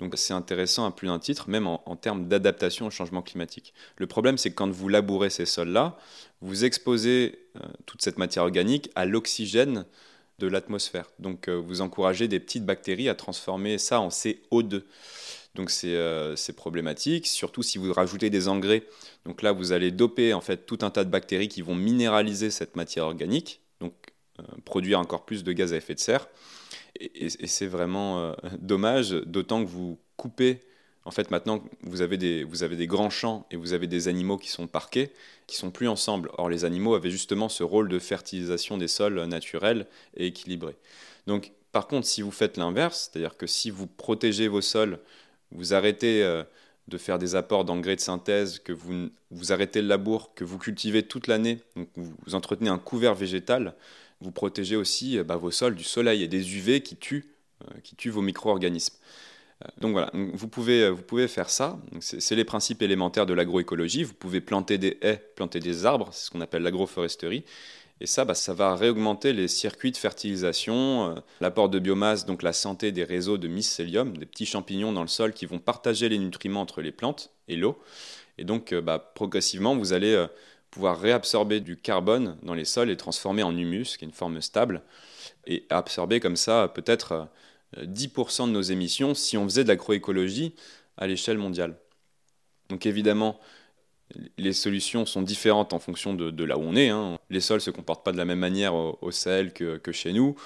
Donc 0.00 0.14
c'est 0.16 0.34
intéressant 0.34 0.86
à 0.86 0.90
plus 0.90 1.06
d'un 1.06 1.20
titre, 1.20 1.48
même 1.48 1.68
en, 1.68 1.96
termes 1.96 2.26
d'adaptation 2.26 2.86
au 2.86 2.90
changement 2.90 3.22
climatique. 3.22 3.72
Le 3.96 4.08
problème, 4.08 4.38
c'est 4.38 4.50
que 4.50 4.56
quand 4.56 4.70
vous 4.70 4.88
labourez 4.88 5.30
ces 5.30 5.46
sols-là, 5.46 5.96
vous 6.40 6.64
exposez 6.64 7.38
euh, 7.56 7.60
toute 7.86 8.02
cette 8.02 8.18
matière 8.18 8.42
organique 8.42 8.90
à 8.96 9.04
l'oxygène 9.04 9.86
de 10.40 10.48
l'atmosphère. 10.48 11.10
Donc 11.20 11.48
euh, 11.48 11.54
vous 11.54 11.80
encouragez 11.80 12.26
des 12.26 12.40
petites 12.40 12.66
bactéries 12.66 13.08
à 13.08 13.14
transformer 13.14 13.78
ça 13.78 14.00
en 14.00 14.08
CO2. 14.08 14.82
Donc 15.54 15.72
euh, 15.84 16.34
c'est 16.36 16.52
problématique, 16.52 17.26
surtout 17.26 17.62
si 17.62 17.78
vous 17.78 17.92
rajoutez 17.92 18.30
des 18.30 18.48
engrais. 18.48 18.84
Donc 19.24 19.42
là, 19.42 19.52
vous 19.52 19.72
allez 19.72 19.90
doper 19.90 20.34
en 20.34 20.40
fait 20.40 20.66
tout 20.66 20.78
un 20.82 20.90
tas 20.90 21.04
de 21.04 21.10
bactéries 21.10 21.48
qui 21.48 21.62
vont 21.62 21.74
minéraliser 21.74 22.50
cette 22.50 22.76
matière 22.76 23.04
organique, 23.04 23.60
donc 23.80 23.94
produire 24.64 24.98
encore 24.98 25.24
plus 25.24 25.44
de 25.44 25.52
gaz 25.52 25.72
à 25.72 25.76
effet 25.76 25.94
de 25.94 26.00
serre. 26.00 26.28
Et, 27.00 27.28
c'est 27.46 27.66
vraiment 27.66 28.20
euh, 28.20 28.32
dommage, 28.58 29.10
d'autant 29.10 29.64
que 29.64 29.68
vous 29.68 29.98
coupez 30.16 30.60
En 31.04 31.10
fait, 31.10 31.30
maintenant, 31.30 31.62
vous 31.82 32.02
avez, 32.02 32.16
des, 32.16 32.44
vous 32.44 32.62
avez 32.62 32.76
des 32.76 32.86
grands 32.86 33.10
champs 33.10 33.46
et 33.50 33.56
vous 33.56 33.72
avez 33.72 33.86
des 33.86 34.08
animaux 34.08 34.38
qui 34.38 34.48
sont 34.48 34.66
parqués, 34.66 35.12
qui 35.46 35.56
sont 35.56 35.70
plus 35.70 35.88
ensemble. 35.88 36.30
Or, 36.38 36.48
les 36.48 36.64
animaux 36.64 36.94
avaient 36.94 37.10
justement 37.10 37.48
ce 37.48 37.62
rôle 37.62 37.88
de 37.88 37.98
fertilisation 37.98 38.78
des 38.78 38.88
sols 38.88 39.24
naturels 39.24 39.86
et 40.16 40.26
équilibrés. 40.26 40.76
Donc, 41.26 41.52
par 41.72 41.88
contre, 41.88 42.06
si 42.06 42.22
vous 42.22 42.30
faites 42.30 42.56
l'inverse, 42.56 43.10
c'est-à-dire 43.10 43.36
que 43.36 43.48
si 43.48 43.70
vous 43.70 43.88
protégez 43.88 44.46
vos 44.46 44.60
sols, 44.60 45.00
vous 45.54 45.74
arrêtez 45.74 46.22
euh, 46.22 46.42
de 46.88 46.98
faire 46.98 47.18
des 47.18 47.34
apports 47.34 47.64
d'engrais 47.64 47.96
de 47.96 48.00
synthèse, 48.00 48.58
que 48.58 48.72
vous, 48.72 49.08
vous 49.30 49.52
arrêtez 49.52 49.80
le 49.80 49.88
labour, 49.88 50.34
que 50.34 50.44
vous 50.44 50.58
cultivez 50.58 51.02
toute 51.02 51.26
l'année, 51.26 51.60
donc 51.76 51.88
vous 51.96 52.34
entretenez 52.34 52.68
un 52.68 52.78
couvert 52.78 53.14
végétal, 53.14 53.74
vous 54.20 54.32
protégez 54.32 54.76
aussi 54.76 55.18
euh, 55.18 55.24
bah, 55.24 55.36
vos 55.36 55.50
sols 55.50 55.74
du 55.74 55.84
soleil 55.84 56.22
et 56.22 56.28
des 56.28 56.56
UV 56.56 56.82
qui 56.82 56.96
tuent, 56.96 57.26
euh, 57.62 57.80
qui 57.82 57.96
tuent 57.96 58.10
vos 58.10 58.22
micro-organismes. 58.22 58.94
Donc 59.80 59.92
voilà, 59.92 60.10
vous 60.12 60.48
pouvez, 60.48 60.90
vous 60.90 61.00
pouvez 61.00 61.26
faire 61.26 61.48
ça. 61.48 61.78
C'est 62.00 62.34
les 62.34 62.44
principes 62.44 62.82
élémentaires 62.82 63.24
de 63.24 63.32
l'agroécologie. 63.32 64.02
Vous 64.02 64.12
pouvez 64.12 64.42
planter 64.42 64.76
des 64.76 64.98
haies, 65.00 65.22
planter 65.36 65.60
des 65.60 65.86
arbres, 65.86 66.08
c'est 66.12 66.26
ce 66.26 66.30
qu'on 66.30 66.42
appelle 66.42 66.62
l'agroforesterie. 66.64 67.44
Et 68.00 68.06
ça, 68.06 68.24
bah, 68.24 68.34
ça 68.34 68.54
va 68.54 68.74
réaugmenter 68.74 69.32
les 69.32 69.48
circuits 69.48 69.92
de 69.92 69.96
fertilisation, 69.96 71.22
l'apport 71.40 71.68
de 71.68 71.78
biomasse, 71.78 72.26
donc 72.26 72.42
la 72.42 72.52
santé 72.52 72.92
des 72.92 73.04
réseaux 73.04 73.38
de 73.38 73.48
mycélium, 73.48 74.16
des 74.16 74.26
petits 74.26 74.46
champignons 74.46 74.92
dans 74.92 75.02
le 75.02 75.08
sol 75.08 75.32
qui 75.32 75.46
vont 75.46 75.58
partager 75.60 76.08
les 76.08 76.18
nutriments 76.18 76.60
entre 76.60 76.82
les 76.82 76.92
plantes 76.92 77.30
et 77.48 77.56
l'eau. 77.56 77.80
Et 78.36 78.44
donc, 78.44 78.74
bah, 78.74 78.98
progressivement, 78.98 79.76
vous 79.76 79.92
allez 79.92 80.26
pouvoir 80.74 80.98
réabsorber 80.98 81.60
du 81.60 81.76
carbone 81.76 82.36
dans 82.42 82.54
les 82.54 82.64
sols 82.64 82.90
et 82.90 82.96
transformer 82.96 83.44
en 83.44 83.56
humus, 83.56 83.96
qui 83.96 84.04
est 84.04 84.08
une 84.08 84.12
forme 84.12 84.40
stable, 84.40 84.82
et 85.46 85.64
absorber 85.70 86.18
comme 86.18 86.34
ça 86.34 86.68
peut-être 86.74 87.28
10% 87.76 88.42
euh, 88.42 88.46
de 88.48 88.52
nos 88.52 88.62
émissions 88.62 89.14
si 89.14 89.36
on 89.36 89.44
faisait 89.44 89.62
de 89.62 89.68
l'agroécologie 89.68 90.54
à 90.96 91.06
l'échelle 91.06 91.38
mondiale. 91.38 91.76
Donc 92.70 92.86
évidemment, 92.86 93.38
les 94.38 94.52
solutions 94.52 95.06
sont 95.06 95.22
différentes 95.22 95.72
en 95.72 95.78
fonction 95.78 96.14
de, 96.14 96.44
là 96.44 96.58
où 96.58 96.62
on 96.62 96.76
est. 96.76 96.88
Hein. 96.88 97.18
Les 97.30 97.40
sols 97.40 97.58
ne 97.58 97.62
se 97.62 97.70
comportent 97.70 98.04
pas 98.04 98.12
de 98.12 98.16
la 98.16 98.24
même 98.24 98.38
manière 98.38 98.74
au, 98.74 99.10
Sahel 99.10 99.52
que, 99.52 99.92
chez 99.92 100.12
nous, 100.12 100.36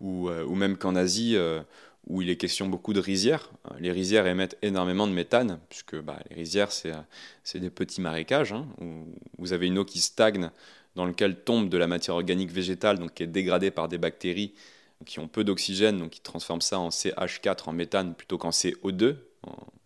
ou, 0.00 0.28
euh, 0.28 0.46
même 0.48 0.76
qu'en 0.76 0.94
Asie. 0.96 1.36
Euh, 1.36 1.60
où 2.06 2.22
il 2.22 2.30
est 2.30 2.36
question 2.36 2.66
beaucoup 2.66 2.92
de 2.92 2.98
rizières. 2.98 3.50
Les 3.78 3.92
rizières 3.92 4.26
émettent 4.26 4.56
énormément 4.62 5.06
de 5.06 5.12
méthane, 5.12 5.60
puisque 5.68 6.00
bah, 6.00 6.18
les 6.30 6.36
rizières, 6.36 6.72
c'est 6.72 7.60
des 7.60 7.70
petits 7.70 8.00
marécages, 8.00 8.52
hein, 8.52 8.66
où 8.80 9.04
vous 9.38 9.52
avez 9.52 9.66
une 9.66 9.78
eau 9.78 9.84
qui 9.84 10.00
stagne, 10.00 10.50
dans 10.96 11.04
lequel 11.04 11.36
tombe 11.36 11.68
de 11.68 11.78
la 11.78 11.86
matière 11.86 12.16
organique 12.16 12.50
végétale, 12.50 12.98
donc 12.98 13.14
qui 13.14 13.22
est 13.22 13.28
dégradée 13.28 13.70
par 13.70 13.88
des 13.88 13.98
bactéries 13.98 14.54
qui 15.06 15.18
ont 15.18 15.28
peu 15.28 15.44
d'oxygène, 15.44 15.98
donc 15.98 16.10
qui 16.10 16.20
transforment 16.20 16.60
ça 16.60 16.78
en 16.78 16.88
CH4, 16.88 17.68
en 17.68 17.72
méthane, 17.72 18.14
plutôt 18.14 18.38
qu'en 18.38 18.50
CO2. 18.50 19.16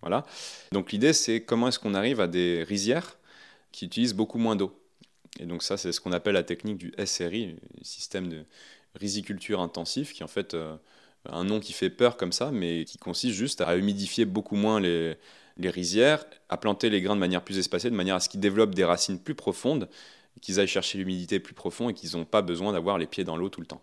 Voilà. 0.00 0.25
Donc 0.73 0.93
l'idée, 0.93 1.12
c'est 1.12 1.41
comment 1.41 1.69
est-ce 1.69 1.79
qu'on 1.79 1.95
arrive 1.95 2.21
à 2.21 2.26
des 2.26 2.64
rizières 2.64 3.17
qui 3.75 3.87
utilisent 3.87 4.14
beaucoup 4.14 4.38
moins 4.38 4.57
d'eau. 4.57 4.73
Et 5.40 5.47
donc 5.47 5.62
ça, 5.62 5.76
c'est 5.76 5.93
ce 5.93 6.00
qu'on 6.00 6.12
appelle 6.12 6.35
la 6.35 6.45
technique 6.45 6.78
du 6.78 6.93
SRI, 7.04 7.57
système 7.83 8.28
de 8.28 8.45
riziculture 8.95 9.61
intensif, 9.61 10.12
qui 10.12 10.25
en 10.25 10.28
fait... 10.28 10.54
Euh, 10.54 10.76
un 11.31 11.45
nom 11.45 11.61
qui 11.61 11.73
fait 11.73 11.90
peur 11.90 12.16
comme 12.16 12.33
ça, 12.33 12.50
mais 12.52 12.85
qui 12.85 12.99
consiste 12.99 13.35
juste 13.35 13.61
à 13.61 13.76
humidifier 13.76 14.25
beaucoup 14.25 14.57
moins 14.57 14.81
les, 14.81 15.16
rizières, 15.59 16.25
à 16.49 16.57
planter 16.57 16.90
les 16.90 17.00
grains 17.00 17.14
de 17.14 17.21
manière 17.21 17.43
plus 17.43 17.59
espacée, 17.59 17.90
de 17.90 17.97
manière 17.97 18.16
à 18.16 18.21
ce 18.21 18.28
qu'ils 18.28 18.40
développent 18.40 18.75
des 18.75 18.85
racines 18.85 19.19
plus 19.19 19.35
profondes, 19.35 19.88
qu'ils 20.43 20.61
aillent 20.61 20.66
chercher 20.66 20.99
l'humidité 20.99 21.40
plus 21.40 21.54
profonde 21.54 21.93
et 21.93 21.95
qu'ils 21.95 22.16
n'ont 22.16 22.25
pas 22.25 22.43
besoin 22.43 22.73
d'avoir 22.73 22.99
les 22.99 23.07
pieds 23.07 23.25
dans 23.25 23.37
l'eau 23.37 23.49
tout 23.49 23.61
le 23.61 23.66
temps. 23.66 23.83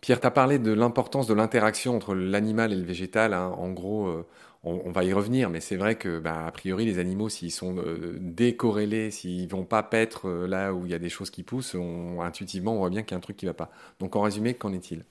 Pierre, 0.00 0.20
tu 0.20 0.26
as 0.26 0.30
parlé 0.30 0.58
de 0.58 0.72
l'importance 0.72 1.26
de 1.26 1.34
l'interaction 1.34 1.96
entre 1.96 2.14
l'animal 2.14 2.72
et 2.72 2.76
le 2.76 2.84
végétal. 2.84 3.32
Hein. 3.32 3.48
En 3.56 3.70
gros, 3.70 4.06
euh, 4.06 4.26
on, 4.64 4.90
va 4.90 5.04
y 5.04 5.12
revenir, 5.12 5.50
mais 5.50 5.60
c'est 5.60 5.76
vrai 5.76 5.94
que, 5.94 6.18
bah, 6.18 6.46
a 6.46 6.50
priori, 6.50 6.84
les 6.84 6.98
animaux, 6.98 7.28
s'ils 7.28 7.52
sont 7.52 7.76
euh, 7.78 8.16
décorrélés, 8.20 9.12
s'ils 9.12 9.48
vont 9.48 9.64
pas 9.64 9.84
paître 9.84 10.28
euh, 10.28 10.48
là 10.48 10.74
où 10.74 10.84
il 10.84 10.90
y 10.90 10.94
a 10.94 10.98
des 10.98 11.08
choses 11.08 11.30
qui 11.30 11.44
poussent, 11.44 11.76
intuitivement, 12.20 12.74
on 12.74 12.78
voit 12.78 12.90
bien 12.90 13.02
qu'il 13.02 13.12
y 13.12 13.14
a 13.14 13.18
un 13.18 13.20
truc 13.20 13.36
qui 13.36 13.46
va 13.46 13.54
pas. 13.54 13.70
Donc, 14.00 14.16
en 14.16 14.22
résumé, 14.22 14.54
qu'en 14.54 14.72
est-il? 14.72 15.04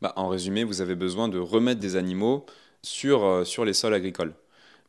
Bah, 0.00 0.14
En 0.16 0.28
résumé, 0.28 0.64
vous 0.64 0.80
avez 0.80 0.94
besoin 0.94 1.28
de 1.28 1.38
remettre 1.38 1.78
des 1.78 1.96
animaux 1.96 2.46
sur, 2.82 3.24
euh, 3.24 3.44
sur 3.44 3.66
les 3.66 3.74
sols 3.74 3.92
agricoles. 3.92 4.32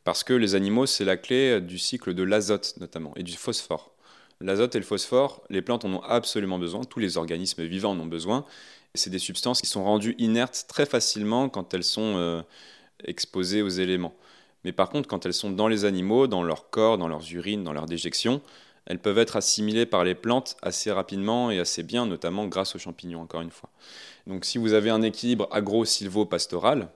Parce 0.04 0.24
que 0.24 0.32
les 0.32 0.54
animaux, 0.54 0.86
c'est 0.86 1.04
la 1.04 1.18
clé 1.18 1.60
du 1.60 1.78
cycle 1.78 2.14
de 2.14 2.22
l'azote, 2.22 2.76
notamment, 2.80 3.12
et 3.16 3.22
du 3.22 3.36
phosphore. 3.36 3.92
L'azote 4.40 4.74
et 4.74 4.78
le 4.78 4.84
phosphore, 4.84 5.42
les 5.50 5.60
plantes 5.60 5.84
en 5.84 5.92
ont 5.92 6.02
absolument 6.02 6.58
besoin, 6.58 6.82
tous 6.84 7.00
les 7.00 7.18
organismes 7.18 7.64
vivants 7.64 7.90
en 7.90 8.00
ont 8.00 8.06
besoin. 8.06 8.46
C'est 8.94 9.10
des 9.10 9.18
substances 9.18 9.60
qui 9.60 9.66
sont 9.66 9.84
rendues 9.84 10.14
inertes 10.18 10.64
très 10.66 10.86
facilement 10.86 11.50
quand 11.50 11.74
elles 11.74 11.84
sont 11.84 12.44
exposées 13.04 13.62
aux 13.62 13.68
éléments. 13.68 14.14
Mais 14.64 14.72
par 14.72 14.90
contre, 14.90 15.08
quand 15.08 15.24
elles 15.24 15.34
sont 15.34 15.50
dans 15.50 15.68
les 15.68 15.84
animaux, 15.84 16.26
dans 16.26 16.42
leur 16.42 16.70
corps, 16.70 16.98
dans 16.98 17.08
leurs 17.08 17.32
urines, 17.32 17.64
dans 17.64 17.72
leurs 17.72 17.86
déjections, 17.86 18.40
elles 18.86 18.98
peuvent 18.98 19.18
être 19.18 19.36
assimilées 19.36 19.86
par 19.86 20.02
les 20.02 20.14
plantes 20.14 20.56
assez 20.62 20.90
rapidement 20.90 21.50
et 21.50 21.58
assez 21.58 21.82
bien, 21.82 22.06
notamment 22.06 22.46
grâce 22.46 22.74
aux 22.74 22.78
champignons, 22.78 23.20
encore 23.20 23.42
une 23.42 23.50
fois. 23.50 23.70
Donc 24.26 24.44
si 24.44 24.58
vous 24.58 24.72
avez 24.72 24.90
un 24.90 25.02
équilibre 25.02 25.48
agro-silvo-pastoral, 25.52 26.88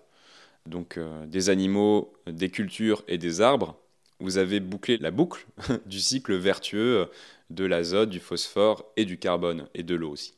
donc 0.67 0.97
euh, 0.97 1.27
des 1.27 1.51
animaux, 1.51 2.13
des 2.27 2.51
cultures 2.51 3.05
et 3.09 3.19
des 3.19 3.41
arbres, 3.41 3.77
vous 4.21 4.39
avez 4.39 4.61
bouclé 4.61 4.99
la 4.99 5.11
boucle 5.11 5.47
du 5.87 6.01
cycle 6.01 6.35
vertueux 6.35 7.09
de 7.51 7.65
l'azote, 7.65 8.09
du 8.09 8.21
phosphore 8.21 8.87
et 8.97 9.05
du 9.05 9.19
carbone, 9.19 9.69
et 9.75 9.83
de 9.83 9.95
l'eau 9.95 10.11
aussi. 10.11 10.35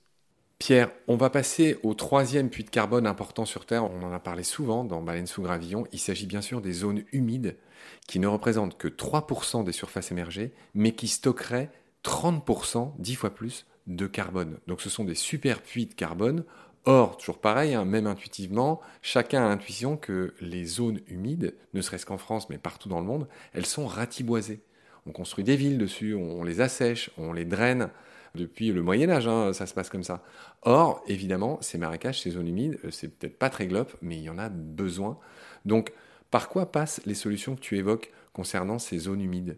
Pierre, 0.65 0.93
on 1.09 1.17
va 1.17 1.29
passer 1.29 1.77
au 1.83 1.93
troisième 1.93 2.49
puits 2.49 2.65
de 2.65 2.71
carbone 2.71 3.07
important 3.07 3.45
sur 3.45 3.67
Terre. 3.67 3.85
On 3.85 4.03
en 4.03 4.15
a 4.15 4.19
parlé 4.19 4.43
souvent 4.43 4.83
dans 4.83 5.03
Baleine 5.03 5.27
sous 5.27 5.43
gravillon. 5.43 5.87
Il 5.93 5.99
s'agit 5.99 6.25
bien 6.25 6.41
sûr 6.41 6.63
des 6.63 6.73
zones 6.73 7.03
humides 7.13 7.59
qui 8.07 8.19
ne 8.19 8.27
représentent 8.27 8.79
que 8.79 8.89
3% 8.89 9.63
des 9.63 9.73
surfaces 9.73 10.11
émergées, 10.11 10.55
mais 10.73 10.93
qui 10.93 11.07
stockeraient 11.07 11.71
30%, 12.03 12.95
10 12.99 13.15
fois 13.15 13.35
plus, 13.35 13.67
de 13.87 14.07
carbone. 14.07 14.57
Donc 14.67 14.81
ce 14.81 14.89
sont 14.89 15.05
des 15.05 15.15
super 15.15 15.61
puits 15.61 15.85
de 15.85 15.93
carbone. 15.93 16.45
Or, 16.87 17.19
toujours 17.19 17.43
pareil, 17.43 17.75
hein, 17.75 17.85
même 17.85 18.07
intuitivement, 18.07 18.81
chacun 19.03 19.45
a 19.45 19.51
l'intuition 19.51 19.99
que 19.99 20.33
les 20.41 20.65
zones 20.65 21.01
humides, 21.09 21.55
ne 21.75 21.83
serait-ce 21.83 22.07
qu'en 22.07 22.17
France, 22.17 22.49
mais 22.49 22.57
partout 22.57 22.89
dans 22.89 23.01
le 23.01 23.07
monde, 23.07 23.29
elles 23.53 23.67
sont 23.67 23.87
ratiboisées. 23.87 24.63
On 25.05 25.13
construit 25.13 25.45
des 25.45 25.57
villes 25.57 25.77
dessus, 25.77 26.15
on 26.15 26.43
les 26.43 26.63
assèche, 26.63 27.11
on 27.19 27.35
les 27.35 27.45
draine, 27.45 27.91
depuis 28.35 28.73
le 28.73 28.83
Moyen 28.83 29.11
Âge, 29.11 29.29
hein, 29.29 29.53
ça 29.53 29.67
se 29.67 29.75
passe 29.75 29.91
comme 29.91 30.03
ça. 30.03 30.23
Or, 30.63 31.03
évidemment, 31.07 31.59
ces 31.61 31.79
marécages, 31.79 32.21
ces 32.21 32.31
zones 32.31 32.49
humides, 32.49 32.79
euh, 32.85 32.91
c'est 32.91 33.09
peut-être 33.09 33.39
pas 33.39 33.51
très 33.51 33.67
glop, 33.67 33.93
mais 34.03 34.17
il 34.17 34.23
y 34.23 34.31
en 34.31 34.39
a 34.39 34.49
besoin. 34.49 35.19
Donc, 35.65 35.93
par 36.31 36.49
quoi 36.49 36.73
passent 36.73 37.01
les 37.07 37.15
solutions 37.15 37.55
que 37.55 37.61
tu 37.61 37.79
évoques 37.79 38.13
concernant 38.33 38.79
ces 38.79 38.99
zones 38.99 39.21
humides? 39.21 39.57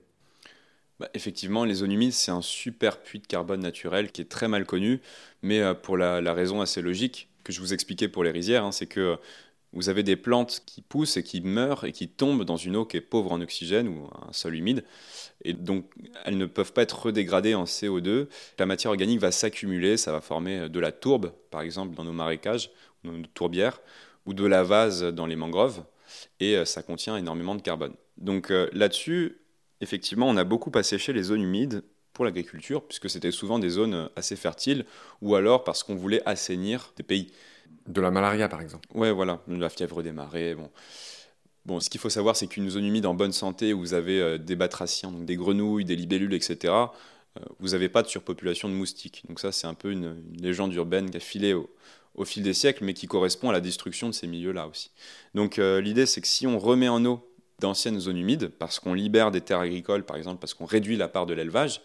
Bah, 1.00 1.10
effectivement, 1.14 1.64
les 1.64 1.74
zones 1.74 1.92
humides, 1.92 2.12
c'est 2.12 2.30
un 2.30 2.42
super 2.42 3.02
puits 3.02 3.20
de 3.20 3.26
carbone 3.26 3.60
naturel 3.60 4.12
qui 4.12 4.22
est 4.22 4.30
très 4.30 4.48
mal 4.48 4.64
connu, 4.64 5.00
mais 5.42 5.60
euh, 5.60 5.74
pour 5.74 5.96
la, 5.96 6.20
raison 6.32 6.60
assez 6.60 6.82
logique 6.82 7.28
que 7.44 7.52
je 7.52 7.60
vous 7.60 7.72
expliquais 7.72 8.08
pour 8.08 8.24
les 8.24 8.30
rizières, 8.30 8.64
hein, 8.64 8.72
c'est 8.72 8.86
que 8.86 9.18
vous 9.72 9.88
avez 9.88 10.02
des 10.02 10.16
plantes 10.16 10.62
qui 10.66 10.80
poussent 10.82 11.16
et 11.16 11.22
qui 11.22 11.40
meurent 11.42 11.84
et 11.84 11.92
qui 11.92 12.08
tombent 12.08 12.44
dans 12.44 12.56
une 12.56 12.76
eau 12.76 12.86
qui 12.86 12.96
est 12.96 13.02
pauvre 13.02 13.32
en 13.32 13.40
oxygène 13.40 13.88
ou 13.88 14.08
un 14.28 14.32
sol 14.32 14.54
humide. 14.54 14.84
Et 15.42 15.52
donc, 15.52 15.84
elles 16.24 16.38
ne 16.38 16.46
peuvent 16.46 16.72
pas 16.72 16.82
être 16.82 17.06
redégradées 17.06 17.54
en 17.54 17.64
CO2. 17.64 18.26
La 18.58 18.66
matière 18.66 18.90
organique 18.90 19.20
va 19.20 19.30
s'accumuler, 19.30 19.96
ça 19.96 20.12
va 20.12 20.20
former 20.20 20.68
de 20.68 20.80
la 20.80 20.92
tourbe, 20.92 21.32
par 21.50 21.60
exemple, 21.60 21.94
dans 21.94 22.04
nos 22.04 22.12
marécages, 22.12 22.70
dans 23.04 23.12
nos 23.12 23.26
tourbières, 23.26 23.80
ou 24.26 24.34
de 24.34 24.44
la 24.44 24.62
vase 24.62 25.04
dans 25.04 25.26
les 25.26 25.36
mangroves, 25.36 25.84
et 26.40 26.56
euh, 26.56 26.64
ça 26.64 26.82
contient 26.82 27.16
énormément 27.16 27.54
de 27.54 27.62
carbone. 27.62 27.94
Donc 28.18 28.50
euh, 28.50 28.68
là-dessus, 28.72 29.38
effectivement, 29.80 30.28
on 30.28 30.36
a 30.36 30.44
beaucoup 30.44 30.72
asséché 30.74 31.12
les 31.12 31.22
zones 31.22 31.42
humides 31.42 31.82
pour 32.12 32.24
l'agriculture, 32.24 32.82
puisque 32.82 33.10
c'était 33.10 33.30
souvent 33.30 33.58
des 33.58 33.68
zones 33.68 34.08
assez 34.16 34.36
fertiles, 34.36 34.84
ou 35.22 35.34
alors 35.34 35.64
parce 35.64 35.82
qu'on 35.82 35.94
voulait 35.94 36.22
assainir 36.26 36.92
des 36.96 37.02
pays. 37.02 37.32
De 37.86 38.00
la 38.00 38.10
malaria, 38.10 38.48
par 38.48 38.62
exemple. 38.62 38.88
Ouais, 38.94 39.12
voilà, 39.12 39.42
de 39.46 39.56
la 39.56 39.68
fièvre 39.68 40.02
des 40.02 40.10
marées. 40.10 40.56
Bon. 40.56 40.70
Bon, 41.66 41.80
ce 41.80 41.90
qu'il 41.90 42.00
faut 42.00 42.10
savoir, 42.10 42.36
c'est 42.36 42.46
qu'une 42.46 42.70
zone 42.70 42.84
humide 42.84 43.06
en 43.06 43.14
bonne 43.14 43.32
santé, 43.32 43.74
où 43.74 43.80
vous 43.80 43.92
avez 43.92 44.20
euh, 44.20 44.38
des 44.38 44.54
batraciens, 44.54 45.10
donc 45.10 45.24
des 45.24 45.34
grenouilles, 45.34 45.84
des 45.84 45.96
libellules, 45.96 46.32
etc., 46.32 46.72
euh, 46.72 47.40
vous 47.58 47.70
n'avez 47.70 47.88
pas 47.88 48.04
de 48.04 48.06
surpopulation 48.06 48.68
de 48.68 48.74
moustiques. 48.74 49.24
Donc 49.28 49.40
ça, 49.40 49.50
c'est 49.50 49.66
un 49.66 49.74
peu 49.74 49.90
une, 49.90 50.14
légende 50.40 50.72
urbaine 50.74 51.10
qui 51.10 51.16
a 51.16 51.20
filé 51.20 51.54
au, 51.54 52.24
fil 52.24 52.44
des 52.44 52.54
siècles, 52.54 52.84
mais 52.84 52.94
qui 52.94 53.08
correspond 53.08 53.50
à 53.50 53.52
la 53.52 53.60
destruction 53.60 54.06
de 54.06 54.12
ces 54.12 54.28
milieux-là 54.28 54.68
aussi. 54.68 54.92
Donc 55.34 55.58
euh, 55.58 55.80
l'idée, 55.80 56.06
c'est 56.06 56.20
que 56.20 56.28
si 56.28 56.46
on 56.46 56.60
remet 56.60 56.88
en 56.88 57.04
eau 57.04 57.28
d'anciennes 57.58 57.98
zones 57.98 58.16
humides, 58.16 58.48
parce 58.48 58.78
qu'on 58.78 58.94
libère 58.94 59.32
des 59.32 59.40
terres 59.40 59.58
agricoles, 59.58 60.04
par 60.04 60.16
exemple, 60.16 60.38
parce 60.38 60.54
qu'on 60.54 60.66
réduit 60.66 60.96
la 60.96 61.08
part 61.08 61.26
de 61.26 61.34
l'élevage, 61.34 61.82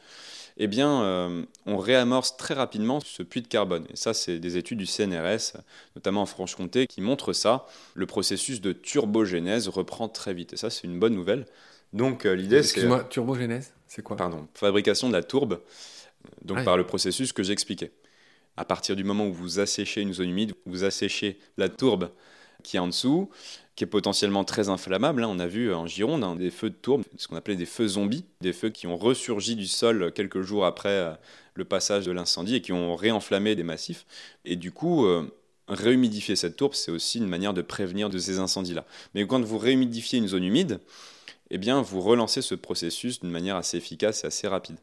eh 0.57 0.67
bien, 0.67 1.03
euh, 1.03 1.43
on 1.65 1.77
réamorce 1.77 2.37
très 2.37 2.53
rapidement 2.53 2.99
ce 2.99 3.23
puits 3.23 3.41
de 3.41 3.47
carbone. 3.47 3.85
Et 3.91 3.95
ça, 3.95 4.13
c'est 4.13 4.39
des 4.39 4.57
études 4.57 4.77
du 4.77 4.85
CNRS, 4.85 5.57
notamment 5.95 6.21
en 6.21 6.25
Franche-Comté, 6.25 6.87
qui 6.87 7.01
montrent 7.01 7.33
ça. 7.33 7.65
Le 7.93 8.05
processus 8.05 8.61
de 8.61 8.73
turbogénèse 8.73 9.67
reprend 9.67 10.09
très 10.09 10.33
vite. 10.33 10.53
Et 10.53 10.57
ça, 10.57 10.69
c'est 10.69 10.83
une 10.83 10.99
bonne 10.99 11.15
nouvelle. 11.15 11.45
Donc, 11.93 12.25
euh, 12.25 12.33
l'idée, 12.33 12.57
c'est. 12.63 12.69
Excuse-moi, 12.69 13.03
turbogénèse, 13.05 13.73
c'est 13.87 14.01
quoi? 14.01 14.15
Pardon, 14.15 14.47
fabrication 14.53 15.07
de 15.07 15.13
la 15.13 15.23
tourbe, 15.23 15.61
donc 16.43 16.59
ah 16.61 16.63
par 16.63 16.77
le 16.77 16.85
processus 16.85 17.33
que 17.33 17.43
j'expliquais. 17.43 17.91
À 18.57 18.65
partir 18.65 18.95
du 18.95 19.03
moment 19.03 19.27
où 19.27 19.33
vous 19.33 19.59
asséchez 19.59 20.01
une 20.01 20.13
zone 20.13 20.29
humide, 20.29 20.53
vous 20.65 20.83
asséchez 20.83 21.39
la 21.57 21.69
tourbe 21.69 22.11
qui 22.61 22.77
est 22.77 22.79
en 22.79 22.87
dessous, 22.87 23.29
qui 23.75 23.83
est 23.83 23.87
potentiellement 23.87 24.43
très 24.43 24.69
inflammable. 24.69 25.23
Hein. 25.23 25.29
On 25.29 25.39
a 25.39 25.47
vu 25.47 25.73
en 25.73 25.87
Gironde 25.87 26.23
hein, 26.23 26.35
des 26.35 26.51
feux 26.51 26.69
de 26.69 26.75
tourbe, 26.75 27.03
ce 27.17 27.27
qu'on 27.27 27.35
appelait 27.35 27.55
des 27.55 27.65
feux 27.65 27.87
zombies, 27.87 28.25
des 28.41 28.53
feux 28.53 28.69
qui 28.69 28.87
ont 28.87 28.97
ressurgi 28.97 29.55
du 29.55 29.67
sol 29.67 30.11
quelques 30.13 30.41
jours 30.41 30.65
après 30.65 30.89
euh, 30.89 31.11
le 31.55 31.65
passage 31.65 32.05
de 32.05 32.11
l'incendie 32.11 32.55
et 32.55 32.61
qui 32.61 32.73
ont 32.73 32.95
réenflammé 32.95 33.55
des 33.55 33.63
massifs. 33.63 34.05
Et 34.45 34.55
du 34.55 34.71
coup, 34.71 35.05
euh, 35.05 35.25
réhumidifier 35.67 36.35
cette 36.35 36.57
tourbe, 36.57 36.73
c'est 36.73 36.91
aussi 36.91 37.17
une 37.17 37.27
manière 37.27 37.53
de 37.53 37.61
prévenir 37.61 38.09
de 38.09 38.17
ces 38.17 38.39
incendies-là. 38.39 38.85
Mais 39.15 39.25
quand 39.25 39.41
vous 39.43 39.57
réhumidifiez 39.57 40.19
une 40.19 40.27
zone 40.27 40.43
humide, 40.43 40.79
eh 41.49 41.57
bien, 41.57 41.81
vous 41.81 42.01
relancez 42.01 42.41
ce 42.41 42.55
processus 42.55 43.19
d'une 43.19 43.31
manière 43.31 43.55
assez 43.55 43.77
efficace 43.77 44.23
et 44.23 44.27
assez 44.27 44.47
rapide. 44.47 44.77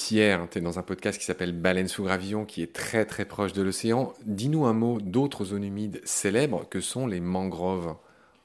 Pierre, 0.00 0.46
tu 0.48 0.58
es 0.58 0.60
dans 0.60 0.78
un 0.78 0.84
podcast 0.84 1.18
qui 1.18 1.24
s'appelle 1.24 1.50
Baleine 1.50 1.88
sous 1.88 2.04
gravillon, 2.04 2.44
qui 2.44 2.62
est 2.62 2.72
très 2.72 3.04
très 3.04 3.24
proche 3.24 3.52
de 3.52 3.62
l'océan. 3.62 4.14
Dis-nous 4.24 4.64
un 4.64 4.72
mot 4.72 5.00
d'autres 5.00 5.44
zones 5.44 5.64
humides 5.64 6.00
célèbres 6.04 6.68
que 6.68 6.80
sont 6.80 7.08
les 7.08 7.18
mangroves 7.18 7.96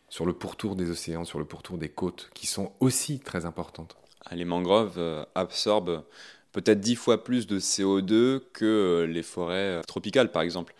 sur 0.09 0.25
le 0.25 0.33
pourtour 0.33 0.75
des 0.75 0.89
océans, 0.89 1.25
sur 1.25 1.37
le 1.37 1.45
pourtour 1.45 1.77
des 1.77 1.89
côtes, 1.89 2.31
qui 2.33 2.47
sont 2.47 2.71
aussi 2.79 3.19
très 3.19 3.45
importantes. 3.45 3.97
Ah, 4.25 4.35
les 4.35 4.45
mangroves 4.45 4.95
euh, 4.97 5.23
absorbent 5.35 6.03
peut-être 6.53 6.79
dix 6.79 6.95
fois 6.95 7.23
plus 7.23 7.45
de 7.45 7.59
CO2 7.59 8.41
que 8.51 8.65
euh, 8.65 9.05
les 9.05 9.21
forêts 9.21 9.77
euh, 9.77 9.81
tropicales, 9.83 10.31
par 10.31 10.41
exemple. 10.41 10.73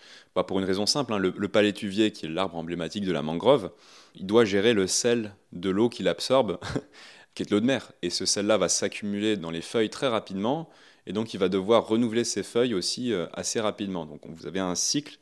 Pour 0.48 0.58
une 0.58 0.65
raison 0.65 0.88
simple, 0.88 1.13
hein. 1.13 1.20
le, 1.20 1.36
le, 1.38 1.48
palétuvier, 1.50 2.10
qui 2.12 2.25
est 2.25 2.30
l'arbre 2.30 2.56
emblématique 2.56 3.06
de 3.06 3.12
la 3.12 3.22
mangrove, 3.22 3.70
il 4.15 4.25
doit 4.25 4.44
gérer 4.44 4.74
le 4.74 4.88
sel 4.88 5.36
de 5.51 5.70
l'eau 5.70 5.89
qu'il 5.89 6.08
absorbe 6.08 6.58
qui 7.36 7.44
est 7.44 7.46
de 7.46 7.52
l'eau 7.52 7.60
de 7.60 7.66
mer. 7.66 7.92
Et 8.02 8.10
ce 8.10 8.25
sel-là 8.25 8.58
va 8.58 8.70
s'accumuler 8.70 9.38
dans 9.38 9.52
les 9.52 9.62
feuilles 9.62 9.90
très 9.90 10.08
rapidement, 10.08 10.70
et 11.06 11.13
donc 11.13 11.34
il 11.34 11.40
va 11.40 11.50
devoir 11.50 11.88
renouveler 11.88 12.24
ses 12.24 12.44
feuilles 12.44 12.74
aussi 12.74 13.13
euh, 13.13 13.25
assez 13.34 13.60
rapidement. 13.60 14.06
Donc 14.06 14.22
vous 14.25 14.46
avez 14.46 14.60
un 14.60 14.75
cycle 14.75 15.18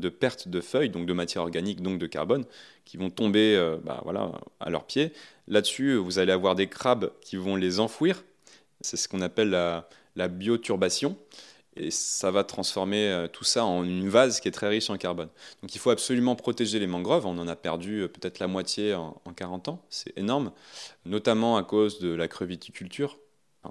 de 0.00 0.08
perte 0.08 0.48
de 0.48 0.60
feuilles, 0.60 0.90
donc 0.90 1.06
de 1.06 1.12
matière 1.12 1.42
organique, 1.42 1.82
donc 1.82 1.98
de 1.98 2.06
carbone, 2.06 2.44
qui 2.84 2.96
vont 2.96 3.10
tomber 3.10 3.56
euh, 3.56 3.78
bah, 3.82 4.00
voilà, 4.04 4.30
à 4.60 4.70
leurs 4.70 4.84
pieds. 4.84 5.12
Là-dessus, 5.48 5.96
vous 5.96 6.18
allez 6.18 6.32
avoir 6.32 6.54
des 6.54 6.68
crabes 6.68 7.12
qui 7.20 7.36
vont 7.36 7.56
les 7.56 7.80
enfouir. 7.80 8.22
C'est 8.82 8.96
ce 8.96 9.08
qu'on 9.08 9.22
appelle 9.22 9.50
la, 9.50 9.88
la 10.16 10.28
bioturbation 10.28 11.16
et 11.76 11.90
ça 11.90 12.30
va 12.30 12.44
transformer 12.44 13.08
euh, 13.08 13.28
tout 13.28 13.44
ça 13.44 13.64
en 13.64 13.84
une 13.84 14.08
vase 14.08 14.40
qui 14.40 14.48
est 14.48 14.52
très 14.52 14.68
riche 14.68 14.90
en 14.90 14.96
carbone. 14.96 15.28
Donc 15.62 15.74
il 15.74 15.78
faut 15.78 15.90
absolument 15.90 16.34
protéger 16.34 16.78
les 16.78 16.86
mangroves. 16.86 17.26
On 17.26 17.38
en 17.38 17.48
a 17.48 17.56
perdu 17.56 18.00
euh, 18.02 18.08
peut-être 18.08 18.38
la 18.38 18.46
moitié 18.46 18.94
en, 18.94 19.14
40 19.36 19.68
ans, 19.68 19.82
c'est 19.90 20.16
énorme, 20.16 20.52
notamment 21.04 21.56
à 21.56 21.62
cause 21.62 21.98
de 21.98 22.08
la 22.14 22.28
creviticulture. 22.28 23.18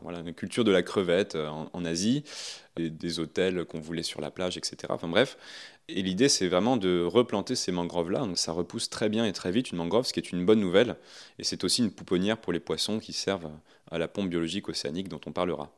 voilà, 0.03 0.21
la 0.21 0.33
culture 0.33 0.63
de 0.63 0.71
la 0.71 0.83
crevette 0.83 1.35
euh, 1.35 1.49
en, 1.49 1.85
Asie, 1.85 2.23
des 2.77 3.19
hôtels 3.19 3.65
qu'on 3.65 3.79
voulait 3.79 4.03
sur 4.03 4.21
la 4.21 4.31
plage, 4.31 4.57
etc. 4.57 4.77
Enfin 4.89 5.07
bref, 5.07 5.37
et 5.87 6.01
l'idée 6.01 6.29
c'est 6.29 6.47
vraiment 6.47 6.77
de 6.77 7.03
replanter 7.03 7.55
ces 7.55 7.71
mangroves-là. 7.71 8.19
Donc 8.19 8.37
ça 8.37 8.51
repousse 8.51 8.89
très 8.89 9.09
bien 9.09 9.25
et 9.25 9.33
très 9.33 9.51
vite 9.51 9.71
une 9.71 9.77
mangrove, 9.77 10.05
ce 10.05 10.13
qui 10.13 10.19
est 10.19 10.31
une 10.31 10.45
bonne 10.45 10.59
nouvelle. 10.59 10.97
Et 11.39 11.43
c'est 11.43 11.63
aussi 11.63 11.81
une 11.83 11.91
pouponnière 11.91 12.37
pour 12.37 12.53
les 12.53 12.59
poissons 12.59 12.99
qui 12.99 13.13
servent 13.13 13.49
à 13.89 13.97
la 13.97 14.07
pompe 14.07 14.29
biologique 14.29 14.69
océanique 14.69 15.09
dont 15.09 15.21
on 15.25 15.31
parlera. 15.31 15.71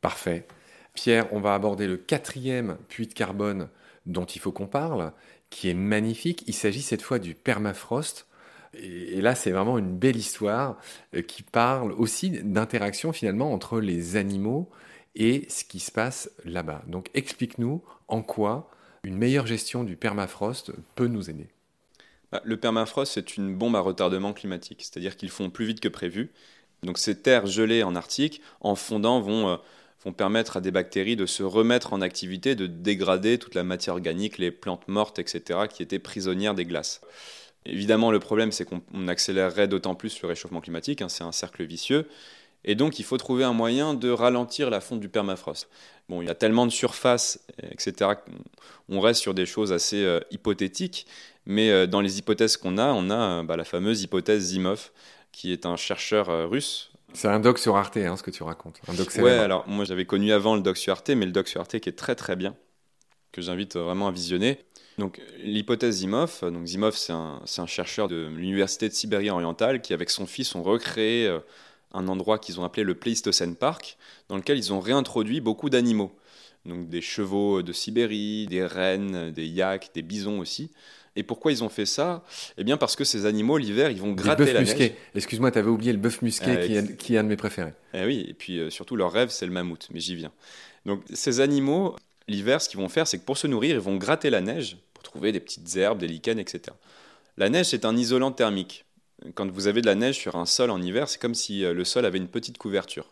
Parfait. 0.00 0.46
Pierre, 0.94 1.32
on 1.32 1.40
va 1.40 1.54
aborder 1.54 1.86
le 1.86 1.96
quatrième 1.96 2.76
puits 2.88 3.06
de 3.06 3.14
carbone 3.14 3.68
dont 4.06 4.24
il 4.24 4.40
faut 4.40 4.52
qu'on 4.52 4.66
parle, 4.66 5.12
qui 5.50 5.68
est 5.68 5.74
magnifique. 5.74 6.44
Il 6.46 6.54
s'agit 6.54 6.82
cette 6.82 7.02
fois 7.02 7.18
du 7.18 7.34
permafrost. 7.34 8.26
Et 8.74 9.20
là, 9.20 9.34
c'est 9.34 9.50
vraiment 9.50 9.78
une 9.78 9.96
belle 9.96 10.16
histoire 10.16 10.78
euh, 11.14 11.20
qui 11.20 11.42
parle 11.42 11.92
aussi 11.92 12.30
d'interaction 12.30 13.12
finalement 13.12 13.52
entre 13.52 13.80
les 13.80 14.16
animaux 14.16 14.70
et 15.14 15.46
ce 15.50 15.64
qui 15.64 15.78
se 15.78 15.92
passe 15.92 16.30
là-bas. 16.44 16.82
Donc 16.86 17.10
explique-nous 17.12 17.82
en 18.08 18.22
quoi 18.22 18.70
une 19.04 19.18
meilleure 19.18 19.46
gestion 19.46 19.84
du 19.84 19.96
permafrost 19.96 20.72
peut 20.94 21.06
nous 21.06 21.28
aider. 21.28 21.48
Bah, 22.30 22.40
le 22.44 22.56
permafrost, 22.56 23.12
c'est 23.12 23.36
une 23.36 23.54
bombe 23.54 23.76
à 23.76 23.80
retardement 23.80 24.32
climatique, 24.32 24.82
c'est-à-dire 24.82 25.16
qu'ils 25.18 25.30
font 25.30 25.50
plus 25.50 25.66
vite 25.66 25.80
que 25.80 25.88
prévu. 25.88 26.30
Donc 26.82 26.98
ces 26.98 27.20
terres 27.20 27.46
gelées 27.46 27.82
en 27.82 27.94
Arctique, 27.94 28.40
en 28.60 28.74
fondant, 28.74 29.20
vont 29.20 29.48
euh, 29.48 29.56
vont 30.04 30.12
permettre 30.12 30.56
à 30.56 30.60
des 30.60 30.70
bactéries 30.70 31.16
de 31.16 31.26
se 31.26 31.42
remettre 31.42 31.92
en 31.92 32.00
activité, 32.00 32.54
de 32.54 32.66
dégrader 32.66 33.38
toute 33.38 33.54
la 33.54 33.64
matière 33.64 33.94
organique, 33.94 34.38
les 34.38 34.50
plantes 34.50 34.88
mortes, 34.88 35.18
etc., 35.18 35.60
qui 35.70 35.82
étaient 35.82 35.98
prisonnières 35.98 36.54
des 36.54 36.64
glaces. 36.64 37.00
Évidemment, 37.64 38.10
le 38.10 38.18
problème, 38.18 38.50
c'est 38.50 38.64
qu'on 38.64 38.82
accélérerait 39.06 39.68
d'autant 39.68 39.94
plus 39.94 40.20
le 40.20 40.28
réchauffement 40.28 40.60
climatique, 40.60 41.02
hein, 41.02 41.08
c'est 41.08 41.22
un 41.22 41.32
cercle 41.32 41.64
vicieux, 41.64 42.08
et 42.64 42.74
donc 42.74 42.98
il 42.98 43.04
faut 43.04 43.16
trouver 43.16 43.44
un 43.44 43.52
moyen 43.52 43.94
de 43.94 44.10
ralentir 44.10 44.70
la 44.70 44.80
fonte 44.80 45.00
du 45.00 45.08
permafrost. 45.08 45.68
Bon, 46.08 46.22
il 46.22 46.28
y 46.28 46.30
a 46.30 46.34
tellement 46.34 46.66
de 46.66 46.72
surface, 46.72 47.40
etc., 47.70 48.10
on 48.88 49.00
reste 49.00 49.20
sur 49.20 49.34
des 49.34 49.46
choses 49.46 49.72
assez 49.72 50.04
euh, 50.04 50.20
hypothétiques, 50.30 51.06
mais 51.46 51.70
euh, 51.70 51.86
dans 51.86 52.00
les 52.00 52.18
hypothèses 52.18 52.56
qu'on 52.56 52.78
a, 52.78 52.92
on 52.92 53.10
a 53.10 53.40
euh, 53.40 53.42
bah, 53.42 53.56
la 53.56 53.64
fameuse 53.64 54.02
hypothèse 54.02 54.42
Zimov, 54.42 54.90
qui 55.30 55.52
est 55.52 55.64
un 55.64 55.76
chercheur 55.76 56.50
russe 56.50 56.91
c'est 57.14 57.28
un 57.28 57.40
doc 57.40 57.58
sur 57.58 57.76
Arte, 57.76 57.96
hein, 57.96 58.16
ce 58.16 58.22
que 58.22 58.30
tu 58.30 58.42
racontes. 58.42 58.80
Un 58.88 58.94
alors 59.40 59.66
moi 59.68 59.84
j'avais 59.84 60.04
connu 60.04 60.32
avant 60.32 60.54
le 60.54 60.62
doc 60.62 60.76
sur 60.76 60.92
Arte, 60.92 61.10
mais 61.10 61.26
le 61.26 61.32
doc 61.32 61.48
sur 61.48 61.60
Arte 61.60 61.78
qui 61.78 61.88
est 61.88 61.96
très 61.96 62.14
très 62.14 62.36
bien, 62.36 62.54
que 63.32 63.42
j'invite 63.42 63.76
vraiment 63.76 64.08
à 64.08 64.12
visionner. 64.12 64.58
Donc 64.98 65.20
l'hypothèse 65.42 65.96
Zimov, 65.96 66.40
donc 66.42 66.66
Zimov 66.66 66.96
c'est 66.96 67.12
un, 67.12 67.40
un, 67.58 67.66
chercheur 67.66 68.08
de 68.08 68.28
l'université 68.34 68.88
de 68.88 68.94
Sibérie 68.94 69.30
orientale 69.30 69.80
qui 69.80 69.94
avec 69.94 70.10
son 70.10 70.26
fils 70.26 70.54
ont 70.54 70.62
recréé 70.62 71.26
euh, 71.26 71.40
un 71.92 72.08
endroit 72.08 72.38
qu'ils 72.38 72.60
ont 72.60 72.64
appelé 72.64 72.84
le 72.84 72.94
Pleistocène 72.94 73.56
Park, 73.56 73.96
dans 74.28 74.36
lequel 74.36 74.58
ils 74.58 74.72
ont 74.72 74.80
réintroduit 74.80 75.40
beaucoup 75.40 75.70
d'animaux. 75.70 76.12
Donc 76.66 76.88
des 76.88 77.00
chevaux 77.00 77.62
de 77.62 77.72
Sibérie, 77.72 78.46
des 78.46 78.64
rennes, 78.64 79.30
des 79.32 79.46
yaks, 79.46 79.90
des 79.94 80.02
bisons 80.02 80.38
aussi. 80.38 80.70
Et 81.14 81.22
pourquoi 81.22 81.52
ils 81.52 81.62
ont 81.62 81.68
fait 81.68 81.84
ça? 81.84 82.24
Eh 82.56 82.64
bien 82.64 82.76
parce 82.76 82.96
que 82.96 83.04
ces 83.04 83.26
animaux, 83.26 83.58
l'hiver, 83.58 83.90
ils 83.90 84.00
vont 84.00 84.12
gratter 84.12 84.52
la 84.52 84.60
musqué. 84.60 84.94
Excuse-moi, 85.14 85.50
tu 85.50 85.58
avais 85.58 85.68
oublié 85.68 85.92
le 85.92 85.98
bœuf 85.98 86.22
musqué 86.22 86.44
qui, 86.66 86.74
est, 86.74 86.96
qui, 86.96 87.14
est, 87.14 87.18
un 87.18 87.24
de 87.24 87.28
mes 87.28 87.36
préférés. 87.36 87.74
Eh 87.92 88.04
oui, 88.04 88.24
et 88.28 88.34
puis 88.34 88.58
euh, 88.58 88.70
surtout 88.70 88.96
leur 88.96 89.12
rêve, 89.12 89.28
c'est 89.28 89.46
le 89.46 89.52
mammouth, 89.52 89.88
mais 89.92 90.00
j'y 90.00 90.16
viens. 90.16 90.32
Donc 90.86 91.02
ces 91.12 91.40
animaux, 91.40 91.96
l'hiver, 92.28 92.62
ce 92.62 92.68
qu'ils 92.68 92.80
vont 92.80 92.88
faire, 92.88 93.06
c'est 93.06 93.18
que 93.18 93.24
pour 93.24 93.36
se 93.36 93.46
nourrir, 93.46 93.74
ils 93.74 93.80
vont 93.80 93.96
gratter 93.96 94.30
la 94.30 94.40
neige 94.40 94.78
pour 94.94 95.02
trouver 95.02 95.32
des 95.32 95.40
petites 95.40 95.76
herbes, 95.76 95.98
des 95.98 96.08
lichens, 96.08 96.38
etc. 96.38 96.74
La 97.36 97.50
neige, 97.50 97.66
c'est 97.66 97.84
un 97.84 97.96
isolant 97.96 98.32
thermique. 98.32 98.86
Quand 99.34 99.50
vous 99.50 99.66
avez 99.66 99.82
de 99.82 99.86
la 99.86 99.94
neige 99.94 100.18
sur 100.18 100.36
un 100.36 100.46
sol 100.46 100.70
en 100.70 100.80
hiver, 100.80 101.08
c'est 101.08 101.20
comme 101.20 101.34
si 101.34 101.64
euh, 101.64 101.74
le 101.74 101.84
sol 101.84 102.06
avait 102.06 102.18
une 102.18 102.28
petite 102.28 102.56
couverture. 102.56 103.06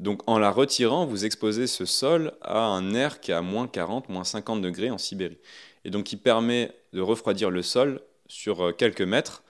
Donc 0.00 0.20
en 0.26 0.38
la 0.38 0.50
retirant, 0.50 1.06
vous 1.06 1.24
exposez 1.24 1.66
ce 1.66 1.84
sol 1.84 2.32
à 2.42 2.58
un 2.58 2.92
air 2.94 3.20
qui 3.20 3.30
est 3.30 3.34
à 3.34 3.42
moins 3.42 3.68
40, 3.68 4.08
moins 4.08 4.24
50 4.24 4.60
degrés 4.60 4.90
en 4.90 4.98
Sibérie 4.98 5.38
et 5.84 5.90
donc 5.90 6.04
qui 6.04 6.16
permet 6.16 6.72
de 6.92 7.00
refroidir 7.00 7.50
le 7.50 7.62
sol 7.62 8.00
sur 8.26 8.62
euh, 8.62 8.72
quelques 8.72 9.02
mètres. 9.02 9.42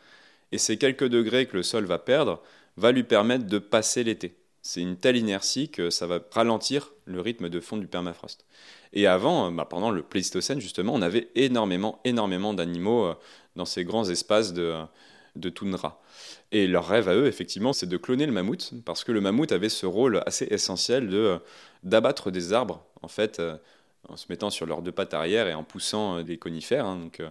Et 0.50 0.58
ces 0.58 0.76
quelques 0.76 1.08
degrés 1.08 1.46
que 1.46 1.56
le 1.56 1.62
sol 1.62 1.84
va 1.84 1.98
perdre 1.98 2.42
va 2.76 2.92
lui 2.92 3.04
permettre 3.04 3.46
de 3.46 3.58
passer 3.58 4.04
l'été. 4.04 4.36
C'est 4.60 4.80
une 4.80 4.96
telle 4.96 5.16
inertie 5.16 5.68
que 5.68 5.90
ça 5.90 6.06
va 6.06 6.20
ralentir 6.30 6.92
le 7.04 7.20
rythme 7.20 7.48
de 7.48 7.60
fond 7.60 7.76
du 7.76 7.86
permafrost. 7.86 8.46
Et 8.92 9.06
avant, 9.06 9.48
euh, 9.48 9.50
bah, 9.50 9.66
pendant 9.68 9.90
le 9.90 10.02
Pléistocène, 10.02 10.60
justement, 10.60 10.94
on 10.94 11.02
avait 11.02 11.28
énormément, 11.34 12.00
énormément 12.04 12.54
d'animaux 12.54 13.06
euh, 13.06 13.14
dans 13.56 13.64
ces 13.64 13.84
grands 13.84 14.08
espaces 14.08 14.52
de, 14.52 14.74
de 15.36 15.48
toundra. 15.48 16.02
Et 16.52 16.66
leur 16.66 16.86
rêve 16.86 17.08
à 17.08 17.14
eux, 17.14 17.26
effectivement, 17.26 17.72
c'est 17.72 17.88
de 17.88 17.96
cloner 17.96 18.26
le 18.26 18.32
mammouth, 18.32 18.72
parce 18.84 19.04
que 19.04 19.12
le 19.12 19.20
mammouth 19.20 19.52
avait 19.52 19.68
ce 19.68 19.86
rôle 19.86 20.22
assez 20.26 20.46
essentiel 20.50 21.08
de 21.08 21.38
d'abattre 21.82 22.30
des 22.30 22.52
arbres, 22.52 22.84
en 23.02 23.08
fait, 23.08 23.42
en 24.08 24.16
se 24.16 24.26
mettant 24.28 24.50
sur 24.50 24.66
leurs 24.66 24.82
deux 24.82 24.92
pattes 24.92 25.14
arrière 25.14 25.48
et 25.48 25.54
en 25.54 25.64
poussant 25.64 26.18
euh, 26.18 26.22
des 26.22 26.38
conifères. 26.38 26.86
Hein. 26.86 26.96
donc, 26.96 27.20
euh, 27.20 27.30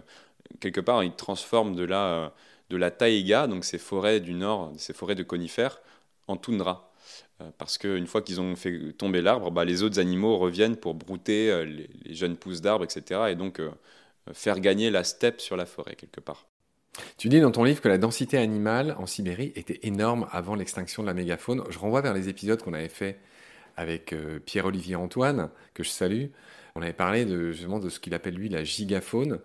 quelque 0.60 0.80
part, 0.80 1.04
ils 1.04 1.12
transforment 1.12 1.74
de 1.74 1.84
la, 1.84 2.32
euh, 2.70 2.78
la 2.78 2.90
taïga, 2.90 3.46
donc 3.46 3.64
ces 3.64 3.78
forêts 3.78 4.20
du 4.20 4.34
nord, 4.34 4.72
ces 4.76 4.92
forêts 4.92 5.14
de 5.14 5.22
conifères, 5.22 5.80
en 6.28 6.36
toundra. 6.36 6.88
Parce 7.58 7.76
qu'une 7.76 8.06
fois 8.06 8.22
qu'ils 8.22 8.40
ont 8.40 8.54
fait 8.54 8.92
tomber 8.92 9.20
l'arbre, 9.20 9.50
bah, 9.50 9.64
les 9.64 9.82
autres 9.82 9.98
animaux 9.98 10.38
reviennent 10.38 10.76
pour 10.76 10.94
brouter 10.94 11.64
les, 11.66 12.14
jeunes 12.14 12.36
pousses 12.36 12.60
d'arbres, 12.60 12.84
etc. 12.84 13.22
Et 13.30 13.34
donc 13.34 13.60
faire 14.32 14.60
gagner 14.60 14.90
la 14.90 15.02
steppe 15.02 15.40
sur 15.40 15.56
la 15.56 15.66
forêt, 15.66 15.96
quelque 15.96 16.20
part. 16.20 16.46
Tu 17.16 17.28
dis 17.28 17.40
dans 17.40 17.50
ton 17.50 17.64
livre 17.64 17.80
que 17.80 17.88
la 17.88 17.98
densité 17.98 18.38
animale 18.38 18.94
en 18.96 19.06
Sibérie 19.06 19.52
était 19.56 19.80
énorme 19.82 20.28
avant 20.30 20.54
l'extinction 20.54 21.02
de 21.02 21.08
la 21.08 21.14
mégafaune. 21.14 21.64
Je 21.68 21.80
renvoie 21.80 22.00
vers 22.00 22.14
les 22.14 22.28
épisodes 22.28 22.62
qu'on 22.62 22.74
avait 22.74 22.88
fait 22.88 23.18
avec 23.76 24.14
Pierre-Olivier 24.46 24.94
Antoine, 24.94 25.50
que 25.74 25.82
je 25.82 25.88
salue, 25.88 26.26
on 26.74 26.82
avait 26.82 26.92
parlé 26.92 27.24
de, 27.24 27.52
justement 27.52 27.78
de 27.78 27.88
ce 27.88 28.00
qu'il 28.00 28.14
appelle 28.14 28.34
lui 28.34 28.48
la 28.48 28.64
gigafaune. 28.64 29.40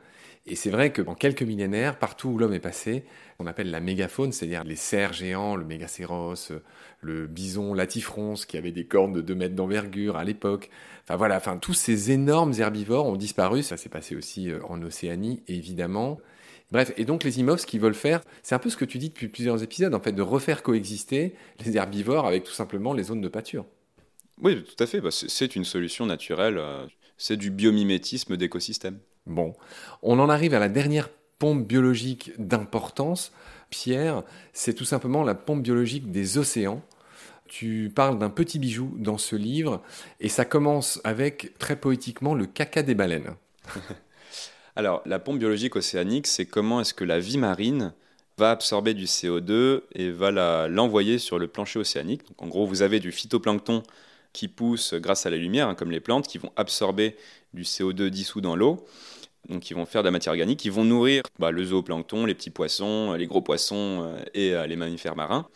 Et 0.49 0.55
c'est 0.55 0.69
vrai 0.69 0.93
que 0.93 1.01
quelques 1.13 1.43
millénaires, 1.43 1.99
partout 1.99 2.29
où 2.29 2.37
l'homme 2.37 2.53
est 2.53 2.61
passé, 2.61 3.03
on 3.37 3.47
appelle 3.47 3.69
la 3.69 3.81
mégafaune, 3.81 4.31
c'est-à-dire 4.31 4.63
les 4.63 4.77
cerfs 4.77 5.11
géants, 5.11 5.57
le 5.57 5.65
mégacéros, 5.65 6.35
le 7.01 7.27
bison 7.27 7.73
latifrons 7.73 8.35
qui 8.35 8.57
avait 8.57 8.71
des 8.71 8.85
cornes 8.85 9.11
de 9.11 9.21
2 9.21 9.35
mètres 9.35 9.55
d'envergure 9.55 10.15
à 10.15 10.23
l'époque. 10.23 10.69
Enfin 11.03 11.17
voilà, 11.17 11.35
enfin 11.35 11.57
tous 11.57 11.73
ces 11.73 12.11
énormes 12.11 12.53
herbivores 12.57 13.07
ont 13.07 13.17
disparu. 13.17 13.61
Ça 13.61 13.75
s'est 13.75 13.89
passé 13.89 14.15
aussi 14.15 14.49
euh, 14.49 14.59
en 14.69 14.81
Océanie, 14.81 15.43
évidemment. 15.49 16.17
Bref, 16.71 16.93
et 16.95 17.03
donc 17.03 17.25
les 17.25 17.39
IMOF, 17.39 17.61
ce 17.61 17.65
qu'ils 17.65 17.81
veulent 17.81 17.93
faire, 17.93 18.21
c'est 18.41 18.55
un 18.55 18.59
peu 18.59 18.69
ce 18.69 18.77
que 18.77 18.85
tu 18.85 18.97
dis 18.97 19.09
depuis 19.09 19.27
plusieurs 19.27 19.63
épisodes, 19.63 19.93
en 19.93 20.01
fait, 20.01 20.13
de 20.13 20.21
refaire 20.21 20.63
coexister 20.63 21.33
les 21.65 21.75
herbivores 21.77 22.25
avec 22.25 22.43
tout 22.43 22.51
simplement 22.51 22.93
les 22.93 23.03
zones 23.03 23.21
de 23.21 23.29
pâture. 23.29 23.65
Oui, 24.41 24.63
tout 24.63 24.81
à 24.81 24.87
fait. 24.87 25.01
Bah, 25.01 25.09
c'est 25.11 25.55
une 25.55 25.65
solution 25.65 26.05
naturelle. 26.05 26.61
C'est 27.17 27.37
du 27.37 27.49
biomimétisme 27.49 28.37
d'écosystème. 28.37 28.99
Bon, 29.25 29.53
on 30.03 30.19
en 30.19 30.29
arrive 30.29 30.53
à 30.53 30.59
la 30.59 30.69
dernière 30.69 31.09
pompe 31.39 31.67
biologique 31.67 32.31
d'importance, 32.37 33.31
Pierre, 33.69 34.23
c'est 34.53 34.73
tout 34.73 34.85
simplement 34.85 35.23
la 35.23 35.35
pompe 35.35 35.61
biologique 35.61 36.11
des 36.11 36.37
océans. 36.37 36.81
Tu 37.47 37.91
parles 37.93 38.19
d'un 38.19 38.29
petit 38.29 38.59
bijou 38.59 38.93
dans 38.97 39.17
ce 39.17 39.35
livre 39.35 39.81
et 40.19 40.29
ça 40.29 40.45
commence 40.45 40.99
avec 41.03 41.57
très 41.59 41.75
poétiquement 41.75 42.33
le 42.33 42.45
caca 42.45 42.83
des 42.83 42.95
baleines. 42.95 43.35
Alors, 44.75 45.01
la 45.05 45.19
pompe 45.19 45.39
biologique 45.39 45.75
océanique, 45.75 46.27
c'est 46.27 46.45
comment 46.45 46.81
est-ce 46.81 46.93
que 46.93 47.03
la 47.03 47.19
vie 47.19 47.37
marine 47.37 47.93
va 48.37 48.51
absorber 48.51 48.93
du 48.93 49.05
CO2 49.05 49.81
et 49.93 50.11
va 50.11 50.67
l'envoyer 50.67 51.17
sur 51.17 51.39
le 51.39 51.47
plancher 51.47 51.79
océanique. 51.79 52.27
Donc, 52.27 52.41
en 52.43 52.47
gros, 52.47 52.67
vous 52.67 52.83
avez 52.83 52.99
du 52.99 53.11
phytoplancton 53.11 53.81
qui 54.33 54.47
pousse 54.47 54.93
grâce 54.93 55.25
à 55.25 55.29
la 55.29 55.37
lumière, 55.37 55.67
hein, 55.67 55.75
comme 55.75 55.91
les 55.91 55.99
plantes, 55.99 56.27
qui 56.27 56.37
vont 56.37 56.51
absorber 56.55 57.15
du 57.53 57.63
CO2 57.63 58.09
dissous 58.09 58.41
dans 58.41 58.55
l'eau, 58.55 58.85
donc 59.49 59.61
qui 59.61 59.73
vont 59.73 59.85
faire 59.85 60.03
de 60.03 60.07
la 60.07 60.11
matière 60.11 60.33
organique, 60.33 60.59
qui 60.59 60.69
vont 60.69 60.83
nourrir 60.83 61.23
bah, 61.39 61.51
le 61.51 61.63
zooplancton, 61.63 62.25
les 62.25 62.35
petits 62.35 62.49
poissons, 62.49 63.13
les 63.13 63.27
gros 63.27 63.41
poissons 63.41 64.03
euh, 64.03 64.23
et 64.33 64.53
euh, 64.53 64.67
les 64.67 64.75
mammifères 64.75 65.15
marins. 65.15 65.47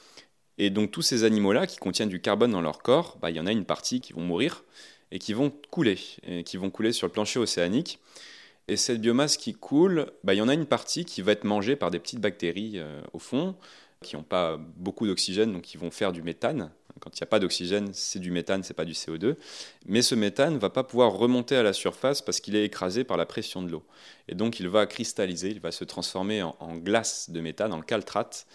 Et 0.58 0.70
donc 0.70 0.92
tous 0.92 1.02
ces 1.02 1.24
animaux-là 1.24 1.68
qui 1.68 1.78
contiennent 1.78 2.10
du 2.10 2.22
carbone 2.22 2.52
dans 2.52 2.62
leur 2.62 2.82
corps, 2.82 3.18
bah, 3.22 3.32
il 3.32 3.38
y 3.38 3.40
en 3.40 3.48
a 3.48 3.52
une 3.52 3.66
partie 3.66 4.02
qui 4.02 4.14
vont 4.14 4.22
mourir 4.22 4.64
et 5.12 5.20
qui 5.20 5.34
vont 5.34 5.52
couler, 5.70 6.00
et 6.24 6.44
qui 6.44 6.58
vont 6.58 6.70
couler 6.70 6.94
sur 6.94 7.08
le 7.08 7.12
plancher 7.12 7.40
océanique. 7.40 8.00
Et 8.68 8.78
cette 8.78 9.02
biomasse 9.02 9.38
qui 9.38 9.54
coule, 9.54 10.08
bah, 10.24 10.34
il 10.34 10.38
y 10.38 10.42
en 10.42 10.48
a 10.48 10.54
une 10.54 10.66
partie 10.66 11.04
qui 11.04 11.22
va 11.22 11.34
être 11.34 11.44
mangée 11.44 11.76
par 11.76 11.92
des 11.92 12.00
petites 12.00 12.22
bactéries 12.22 12.74
euh, 12.76 13.02
au 13.14 13.20
fond, 13.20 13.56
qui 14.02 14.16
n'ont 14.16 14.24
pas 14.24 14.58
beaucoup 14.58 15.08
d'oxygène, 15.08 15.54
donc 15.54 15.62
qui 15.62 15.78
vont 15.78 15.92
faire 15.92 16.12
du 16.12 16.24
méthane. 16.24 16.72
Quand 17.00 17.12
il 17.18 17.22
n'y 17.22 17.24
a 17.24 17.28
pas 17.28 17.40
d'oxygène, 17.40 17.92
c'est 17.94 18.20
du 18.20 18.32
méthane, 18.32 18.64
c'est 18.64 18.74
pas 18.74 18.86
du 18.86 18.94
CO2. 18.94 19.36
Mais 19.86 20.02
ce 20.02 20.16
méthane 20.16 20.56
ne 20.56 20.60
va 20.60 20.70
pas 20.70 20.84
pouvoir 20.84 21.14
remonter 21.14 21.56
à 21.56 21.64
la 21.64 21.74
surface 21.74 22.22
parce 22.22 22.40
qu'il 22.40 22.56
est 22.56 22.66
écrasé 22.66 23.04
par 23.04 23.18
la 23.18 23.26
pression 23.26 23.62
de 23.62 23.72
l'eau. 23.72 23.84
Et 24.28 24.36
donc 24.36 24.60
il 24.60 24.68
va 24.68 24.86
cristalliser, 24.86 25.50
il 25.50 25.60
va 25.60 25.72
se 25.72 25.84
transformer 25.84 26.44
en, 26.44 26.78
glace 26.78 27.30
de 27.30 27.40
méthane, 27.42 27.74
en 27.74 27.82
caltrate, 27.82 28.46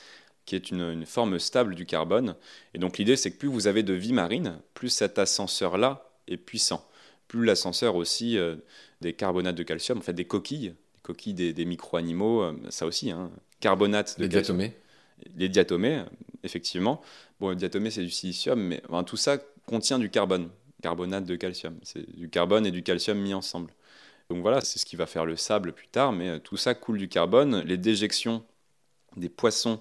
qui 0.45 0.55
est 0.55 0.71
une, 0.71 0.83
une 0.83 1.07
forme 1.07 1.39
stable 1.39 1.75
du 1.75 1.87
carbone. 1.87 2.37
Et 2.75 2.79
donc 2.79 2.99
l'idée, 2.99 3.17
c'est 3.17 3.31
que 3.31 3.39
plus 3.39 3.49
vous 3.49 3.67
avez 3.67 3.83
de 3.83 3.95
vie 3.95 4.13
marine, 4.13 4.59
plus 4.75 4.91
cet 4.91 5.19
ascenseur-là 5.19 6.11
est 6.29 6.37
puissant. 6.37 6.87
Plus 7.29 7.45
l'ascenseur 7.45 7.97
aussi 7.97 8.37
euh, 8.37 8.57
des 9.01 9.13
carbonates 9.13 9.57
de 9.57 9.63
calcium, 9.63 9.99
en 9.99 10.03
fait 10.03 10.13
des 10.13 10.27
coquilles, 10.27 10.71
des 10.71 11.03
coquilles 11.03 11.35
des, 11.35 11.65
micro-animaux, 11.65 12.43
euh, 12.43 12.53
ça 12.69 12.87
aussi, 12.87 13.11
hein, 13.11 13.31
carbonate 13.61 14.19
de 14.19 14.25
Les 14.25 14.29
diatomées 14.29 14.75
Les 15.37 15.49
diatomées, 15.49 16.03
effectivement. 16.43 17.01
Bon, 17.41 17.51
le 17.51 17.57
diatomée, 17.57 17.91
c'est 17.91 18.03
du 18.03 18.11
silicium, 18.11 18.61
mais 18.61 18.83
tout 19.07 19.17
ça 19.17 19.39
contient 19.67 19.99
du 19.99 20.11
carbone, 20.11 20.51
carbonate 20.83 21.25
de 21.25 21.37
calcium. 21.37 21.79
C'est 21.83 22.09
du 22.17 22.29
carbone 22.29 22.67
et 22.67 22.71
du 22.71 22.83
calcium 22.83 23.19
mis 23.19 23.35
ensemble. 23.35 23.73
Donc 24.31 24.43
voilà, 24.43 24.61
c'est 24.61 24.79
ce 24.79 24.87
qui 24.87 24.97
va 24.97 25.07
faire 25.07 25.25
le 25.25 25.37
sable 25.37 25.73
plus 25.73 25.89
tard, 25.89 26.13
mais 26.13 26.29
euh, 26.31 26.39
tout 26.39 26.57
ça 26.57 26.75
coule 26.75 26.99
du 26.99 27.09
carbone. 27.09 27.61
Les 27.61 27.77
déjections 27.77 28.45
des 29.17 29.29
poissons 29.29 29.81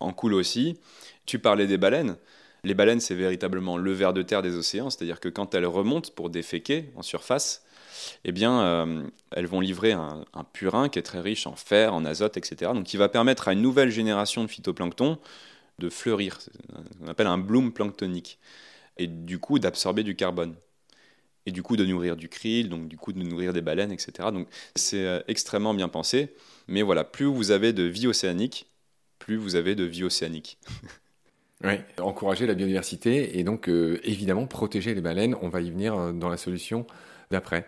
en 0.00 0.12
coulent 0.12 0.34
aussi. 0.34 0.78
Tu 1.26 1.38
parlais 1.38 1.66
des 1.66 1.78
baleines. 1.78 2.16
Les 2.64 2.74
baleines, 2.74 3.00
c'est 3.00 3.14
véritablement 3.14 3.76
le 3.76 3.92
ver 3.92 4.12
de 4.12 4.22
terre 4.22 4.42
des 4.42 4.56
océans, 4.56 4.90
c'est-à-dire 4.90 5.20
que 5.20 5.28
quand 5.28 5.54
elles 5.54 5.66
remontent 5.66 6.10
pour 6.14 6.28
déféquer 6.28 6.90
en 6.96 7.02
surface, 7.02 7.64
eh 8.24 8.32
bien, 8.32 8.60
euh, 8.60 9.06
elles 9.32 9.46
vont 9.46 9.60
livrer 9.60 9.92
un, 9.92 10.24
purin 10.52 10.88
qui 10.88 10.98
est 10.98 11.02
très 11.02 11.20
riche 11.20 11.46
en 11.46 11.56
fer, 11.56 11.94
en 11.94 12.04
azote, 12.04 12.36
etc. 12.36 12.72
Donc, 12.74 12.84
qui 12.84 12.96
va 12.96 13.08
permettre 13.08 13.48
à 13.48 13.52
une 13.52 13.62
nouvelle 13.62 13.90
génération 13.90 14.42
de 14.44 14.48
phytoplancton 14.48 15.18
de 15.78 15.88
fleurir. 15.88 16.38
On 17.00 17.08
appelle 17.08 17.26
un 17.26 17.38
bloom 17.38 17.72
planctonique. 17.72 18.38
Et 18.96 19.06
du 19.06 19.38
coup, 19.38 19.58
d'absorber 19.58 20.02
du 20.02 20.16
carbone. 20.16 20.54
Et 21.46 21.52
du 21.52 21.62
coup, 21.62 21.76
de 21.76 21.84
nourrir 21.84 22.16
du 22.16 22.28
krill, 22.28 22.68
donc 22.68 22.88
du 22.88 22.96
coup, 22.96 23.12
de 23.12 23.22
nourrir 23.22 23.52
des 23.52 23.62
baleines, 23.62 23.92
etc. 23.92 24.30
Donc, 24.32 24.48
c'est 24.74 25.06
euh, 25.06 25.20
extrêmement 25.28 25.72
bien 25.72 25.88
pensé. 25.88 26.34
Mais 26.66 26.82
voilà, 26.82 27.04
plus 27.04 27.26
vous 27.26 27.52
avez 27.52 27.72
de 27.72 27.84
vie 27.84 28.06
océanique, 28.06 28.66
plus 29.18 29.36
vous 29.36 29.56
avez 29.56 29.74
de 29.74 29.84
vie 29.84 30.04
océanique. 30.04 30.58
Oui, 31.64 31.72
encourager 31.98 32.46
la 32.46 32.54
biodiversité 32.54 33.36
et 33.36 33.42
donc 33.42 33.68
euh, 33.68 33.98
évidemment 34.04 34.46
protéger 34.46 34.94
les 34.94 35.00
baleines. 35.00 35.34
On 35.42 35.48
va 35.48 35.60
y 35.60 35.72
venir 35.72 36.14
dans 36.14 36.28
la 36.28 36.36
solution 36.36 36.86
d'après. 37.32 37.66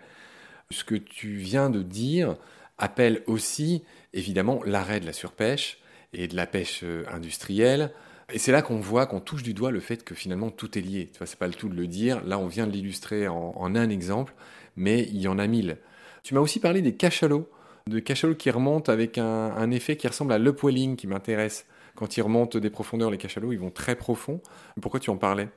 Ce 0.71 0.83
que 0.83 0.95
tu 0.95 1.35
viens 1.35 1.69
de 1.69 1.83
dire 1.83 2.35
appelle 2.77 3.23
aussi 3.27 3.83
évidemment 4.13 4.61
l'arrêt 4.65 4.99
de 4.99 5.05
la 5.05 5.13
surpêche 5.13 5.77
et 6.13 6.27
de 6.27 6.35
la 6.35 6.47
pêche 6.47 6.81
euh, 6.83 7.03
industrielle. 7.11 7.91
Et 8.33 8.39
c'est 8.39 8.51
là 8.51 8.61
qu'on 8.61 8.79
voit, 8.79 9.05
qu'on 9.05 9.19
touche 9.19 9.43
du 9.43 9.53
doigt 9.53 9.71
le 9.71 9.79
fait 9.79 10.03
que 10.03 10.15
finalement 10.15 10.49
tout 10.49 10.77
est 10.77 10.81
lié. 10.81 11.09
Tu 11.11 11.17
vois, 11.17 11.27
c'est 11.27 11.39
pas 11.39 11.47
le 11.47 11.53
tout 11.53 11.69
de 11.69 11.75
le 11.75 11.87
dire. 11.87 12.23
Là, 12.25 12.39
on 12.39 12.47
vient 12.47 12.67
de 12.67 12.71
l'illustrer 12.71 13.27
en, 13.27 13.75
un 13.75 13.89
exemple, 13.89 14.33
mais 14.75 15.03
il 15.03 15.19
y 15.21 15.27
en 15.27 15.37
a 15.37 15.47
mille. 15.47 15.77
Tu 16.23 16.33
m'as 16.33 16.39
aussi 16.39 16.59
parlé 16.59 16.81
des 16.81 16.95
cachalots, 16.95 17.49
de 17.87 17.99
cachalots 17.99 18.35
qui 18.35 18.49
remontent 18.49 18.91
avec 18.91 19.17
un, 19.17 19.71
effet 19.71 19.97
qui 19.97 20.07
ressemble 20.07 20.31
à 20.31 20.37
l'upwelling 20.37 20.95
qui 20.95 21.07
m'intéresse. 21.07 21.65
Quand 21.95 22.15
ils 22.15 22.21
remontent 22.21 22.57
des 22.57 22.69
profondeurs, 22.69 23.11
les 23.11 23.17
cachalots, 23.17 23.51
ils 23.51 23.59
vont 23.59 23.71
très 23.71 23.95
profond. 23.95 24.41
Pourquoi 24.81 24.99
tu 24.99 25.09
en 25.09 25.17
parlais? 25.17 25.49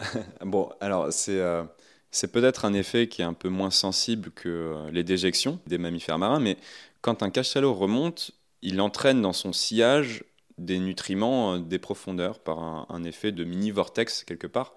Bon, 0.44 0.70
alors 0.80 1.12
c'est 1.12 1.40
euh, 1.40 1.64
c'est 2.10 2.32
peut-être 2.32 2.64
un 2.64 2.72
effet 2.72 3.08
qui 3.08 3.22
est 3.22 3.26
un 3.26 3.34
peu 3.34 3.48
moins 3.48 3.70
sensible 3.70 4.30
que 4.30 4.48
euh, 4.48 4.90
les 4.90 5.04
déjections 5.04 5.60
des 5.66 5.78
mammifères 5.78 6.18
marins, 6.18 6.40
mais 6.40 6.56
quand 7.00 7.22
un 7.22 7.30
cachalot 7.30 7.74
remonte, 7.74 8.32
il 8.62 8.80
entraîne 8.80 9.22
dans 9.22 9.32
son 9.32 9.52
sillage 9.52 10.24
des 10.58 10.78
nutriments 10.78 11.54
euh, 11.54 11.58
des 11.58 11.78
profondeurs 11.78 12.40
par 12.40 12.58
un, 12.90 13.04
effet 13.04 13.32
de 13.32 13.44
mini-vortex 13.44 14.24
quelque 14.24 14.46
part. 14.46 14.74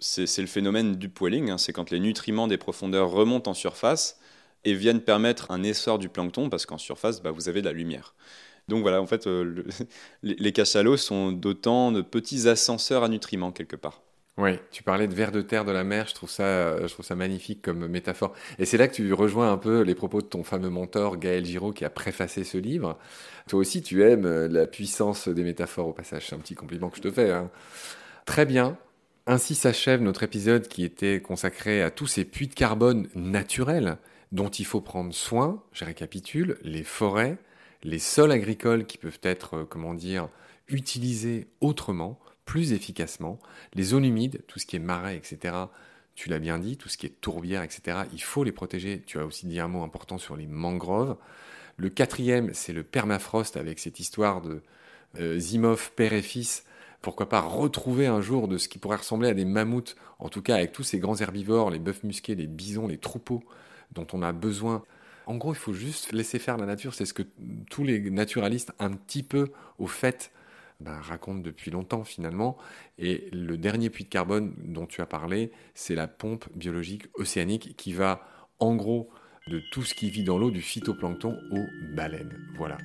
C'est 0.00 0.38
le 0.38 0.46
phénomène 0.46 0.96
du 0.96 1.08
poiling, 1.08 1.50
hein. 1.50 1.58
c'est 1.58 1.72
quand 1.72 1.90
les 1.90 2.00
nutriments 2.00 2.48
des 2.48 2.56
profondeurs 2.56 3.10
remontent 3.10 3.50
en 3.50 3.54
surface 3.54 4.18
et 4.64 4.74
viennent 4.74 5.00
permettre 5.00 5.50
un 5.50 5.62
essor 5.62 5.98
du 5.98 6.08
plancton 6.08 6.48
parce 6.48 6.66
qu'en 6.66 6.78
surface, 6.78 7.22
bah, 7.22 7.30
vous 7.30 7.48
avez 7.48 7.60
de 7.60 7.66
la 7.66 7.72
lumière. 7.72 8.14
Donc 8.68 8.82
voilà, 8.82 9.00
en 9.00 9.06
fait, 9.06 9.26
euh, 9.26 9.64
les 10.22 10.52
cachalots 10.52 10.96
sont 10.96 11.32
d'autant 11.32 11.92
de 11.92 12.00
petits 12.00 12.48
ascenseurs 12.48 13.04
à 13.04 13.08
nutriments 13.08 13.52
quelque 13.52 13.76
part. 13.76 14.02
Oui, 14.36 14.58
tu 14.72 14.82
parlais 14.82 15.06
de 15.06 15.14
vers 15.14 15.30
de 15.30 15.42
terre 15.42 15.64
de 15.64 15.70
la 15.70 15.84
mer, 15.84 16.08
je 16.08 16.14
trouve 16.14 16.30
ça, 16.30 16.84
je 16.84 16.92
trouve 16.92 17.06
ça 17.06 17.14
magnifique 17.14 17.62
comme 17.62 17.86
métaphore. 17.86 18.34
Et 18.58 18.64
c'est 18.64 18.76
là 18.76 18.88
que 18.88 18.94
tu 18.94 19.12
rejoins 19.12 19.52
un 19.52 19.58
peu 19.58 19.82
les 19.82 19.94
propos 19.94 20.22
de 20.22 20.26
ton 20.26 20.42
fameux 20.42 20.70
mentor 20.70 21.18
Gaël 21.18 21.44
Giraud 21.44 21.72
qui 21.72 21.84
a 21.84 21.90
préfacé 21.90 22.42
ce 22.42 22.58
livre. 22.58 22.98
Toi 23.48 23.60
aussi, 23.60 23.80
tu 23.80 24.02
aimes 24.02 24.46
la 24.46 24.66
puissance 24.66 25.28
des 25.28 25.44
métaphores 25.44 25.86
au 25.86 25.92
passage. 25.92 26.26
C'est 26.26 26.34
un 26.34 26.40
petit 26.40 26.56
compliment 26.56 26.90
que 26.90 26.96
je 26.96 27.02
te 27.02 27.12
fais. 27.12 27.30
Hein. 27.30 27.48
Très 28.26 28.44
bien. 28.44 28.76
Ainsi 29.26 29.54
s'achève 29.54 30.02
notre 30.02 30.24
épisode 30.24 30.66
qui 30.66 30.84
était 30.84 31.22
consacré 31.22 31.80
à 31.80 31.90
tous 31.90 32.08
ces 32.08 32.24
puits 32.24 32.48
de 32.48 32.54
carbone 32.54 33.08
naturels 33.14 33.98
dont 34.32 34.50
il 34.50 34.66
faut 34.66 34.80
prendre 34.80 35.14
soin. 35.14 35.62
Je 35.72 35.84
récapitule 35.84 36.58
les 36.62 36.82
forêts, 36.82 37.38
les 37.84 38.00
sols 38.00 38.32
agricoles 38.32 38.84
qui 38.84 38.98
peuvent 38.98 39.20
être, 39.22 39.58
euh, 39.58 39.64
comment 39.64 39.94
dire, 39.94 40.28
utilisés 40.68 41.46
autrement 41.60 42.18
plus 42.44 42.72
efficacement. 42.72 43.38
Les 43.74 43.82
zones 43.82 44.04
humides, 44.04 44.42
tout 44.46 44.58
ce 44.58 44.66
qui 44.66 44.76
est 44.76 44.80
marais, 44.80 45.16
etc., 45.16 45.54
tu 46.14 46.28
l'as 46.28 46.38
bien 46.38 46.58
dit, 46.58 46.76
tout 46.76 46.88
ce 46.88 46.96
qui 46.96 47.06
est 47.06 47.20
tourbière, 47.20 47.62
etc., 47.62 47.98
il 48.12 48.22
faut 48.22 48.44
les 48.44 48.52
protéger. 48.52 49.02
Tu 49.04 49.18
as 49.18 49.24
aussi 49.24 49.46
dit 49.46 49.58
un 49.58 49.68
mot 49.68 49.82
important 49.82 50.18
sur 50.18 50.36
les 50.36 50.46
mangroves. 50.46 51.16
Le 51.76 51.88
quatrième, 51.88 52.50
c'est 52.54 52.72
le 52.72 52.84
permafrost 52.84 53.56
avec 53.56 53.80
cette 53.80 53.98
histoire 53.98 54.40
de 54.40 54.62
euh, 55.18 55.38
Zimov, 55.38 55.90
père 55.96 56.12
et 56.12 56.22
fils. 56.22 56.64
Pourquoi 57.02 57.28
pas 57.28 57.40
retrouver 57.40 58.06
un 58.06 58.20
jour 58.20 58.48
de 58.48 58.58
ce 58.58 58.68
qui 58.68 58.78
pourrait 58.78 58.96
ressembler 58.96 59.28
à 59.28 59.34
des 59.34 59.44
mammouths, 59.44 59.96
en 60.18 60.28
tout 60.28 60.40
cas 60.40 60.56
avec 60.56 60.72
tous 60.72 60.84
ces 60.84 60.98
grands 60.98 61.16
herbivores, 61.16 61.70
les 61.70 61.78
bœufs 61.78 62.02
musqués, 62.04 62.34
les 62.34 62.46
bisons, 62.46 62.86
les 62.86 62.98
troupeaux 62.98 63.42
dont 63.92 64.06
on 64.12 64.22
a 64.22 64.32
besoin. 64.32 64.84
En 65.26 65.36
gros, 65.36 65.52
il 65.52 65.58
faut 65.58 65.72
juste 65.72 66.12
laisser 66.12 66.38
faire 66.38 66.56
la 66.56 66.66
nature. 66.66 66.94
C'est 66.94 67.06
ce 67.06 67.14
que 67.14 67.22
tous 67.70 67.84
les 67.84 68.10
naturalistes, 68.10 68.72
un 68.78 68.92
petit 68.92 69.22
peu 69.22 69.50
au 69.78 69.86
fait, 69.86 70.30
ben, 70.80 70.98
raconte 71.00 71.42
depuis 71.42 71.70
longtemps 71.70 72.04
finalement. 72.04 72.56
Et 72.98 73.28
le 73.32 73.56
dernier 73.56 73.90
puits 73.90 74.04
de 74.04 74.08
carbone 74.08 74.54
dont 74.58 74.86
tu 74.86 75.00
as 75.00 75.06
parlé, 75.06 75.52
c'est 75.74 75.94
la 75.94 76.08
pompe 76.08 76.46
biologique 76.54 77.06
océanique 77.14 77.76
qui 77.76 77.92
va 77.92 78.26
en 78.58 78.74
gros 78.74 79.10
de 79.48 79.60
tout 79.72 79.82
ce 79.82 79.94
qui 79.94 80.10
vit 80.10 80.24
dans 80.24 80.38
l'eau, 80.38 80.50
du 80.50 80.62
phytoplancton 80.62 81.38
aux 81.52 81.94
baleines. 81.94 82.38
Voilà. 82.56 82.78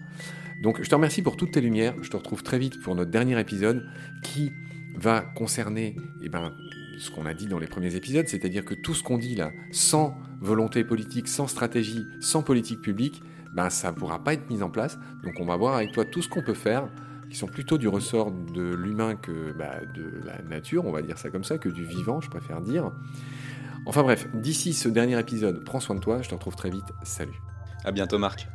Donc 0.62 0.82
je 0.84 0.89
te 0.89 0.95
remercie 0.95 1.21
pour 1.21 1.38
toutes 1.38 1.52
tes 1.52 1.62
lumières. 1.62 1.95
Je 2.02 2.10
te 2.10 2.17
retrouve 2.17 2.43
très 2.43 2.60
vite 2.60 2.82
pour 2.82 2.95
notre 2.95 3.12
dernier 3.12 3.39
épisode 3.39 3.86
qui 4.23 4.52
va 4.95 5.21
concerner 5.21 5.95
eh 6.23 6.30
ben, 6.30 6.54
ce 6.97 7.12
qu'on 7.12 7.25
a 7.25 7.34
dit 7.34 7.47
dans 7.47 7.60
les 7.60 7.67
premiers 7.67 7.95
épisodes, 7.95 8.28
c'est-à-dire 8.28 8.65
que 8.65 8.73
tout 8.73 8.93
ce 8.93 9.04
qu'on 9.04 9.17
dit 9.17 9.36
là, 9.36 9.52
sans 9.71 10.17
volonté 10.41 10.84
politique, 10.84 11.30
sans 11.30 11.47
stratégie, 11.47 12.04
sans 12.19 12.43
politique 12.43 12.82
publique, 12.82 13.21
ben, 13.54 13.69
ça 13.69 13.91
ne 13.91 13.95
pourra 13.95 14.23
pas 14.23 14.34
être 14.34 14.49
mis 14.49 14.62
en 14.62 14.69
place. 14.69 14.99
Donc 15.23 15.36
on 15.39 15.45
va 15.45 15.56
voir 15.56 15.75
avec 15.75 15.93
toi 15.93 16.04
tout 16.06 16.21
ce 16.21 16.28
qu'on 16.28 16.43
peut 16.43 16.54
faire 16.54 16.89
qui 17.29 17.37
sont 17.37 17.47
plutôt 17.47 17.77
du 17.77 17.87
ressort 17.87 18.31
de 18.31 18.73
l'humain 18.73 19.15
que 19.15 19.51
bah, 19.53 19.79
de 19.93 20.25
la 20.25 20.41
nature, 20.49 20.85
on 20.85 20.91
va 20.91 21.01
dire 21.01 21.17
ça 21.17 21.29
comme 21.29 21.43
ça, 21.43 21.57
que 21.57 21.69
du 21.69 21.85
vivant, 21.85 22.21
je 22.21 22.29
préfère 22.29 22.61
dire. 22.61 22.91
Enfin 23.85 24.03
bref, 24.03 24.27
d'ici 24.33 24.73
ce 24.73 24.89
dernier 24.89 25.19
épisode, 25.19 25.63
prends 25.63 25.79
soin 25.79 25.95
de 25.95 25.99
toi, 25.99 26.21
je 26.21 26.29
te 26.29 26.35
retrouve 26.35 26.55
très 26.55 26.69
vite, 26.69 26.85
salut. 27.03 27.39
À 27.85 27.91
bientôt 27.91 28.17
Marc. 28.17 28.47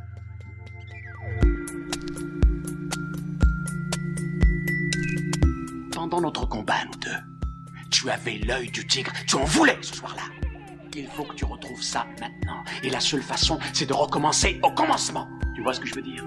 Pendant 5.91 6.21
notre 6.21 6.45
combat, 6.47 6.85
nous 6.85 6.99
deux, 6.99 7.89
tu 7.89 8.09
avais 8.09 8.39
l'œil 8.45 8.69
du 8.69 8.85
tigre, 8.85 9.11
tu 9.25 9.35
en 9.35 9.45
voulais 9.45 9.77
ce 9.81 9.95
soir-là. 9.95 10.23
Il 10.97 11.07
faut 11.07 11.25
que 11.25 11.35
tu 11.35 11.43
retrouves 11.43 11.81
ça 11.81 12.05
maintenant. 12.21 12.63
Et 12.83 12.89
la 12.89 13.01
seule 13.01 13.21
façon, 13.21 13.59
c'est 13.73 13.85
de 13.85 13.93
recommencer 13.93 14.61
au 14.63 14.71
commencement. 14.71 15.27
Tu 15.53 15.61
vois 15.61 15.73
ce 15.73 15.81
que 15.81 15.87
je 15.87 15.95
veux 15.95 16.01
dire? 16.01 16.23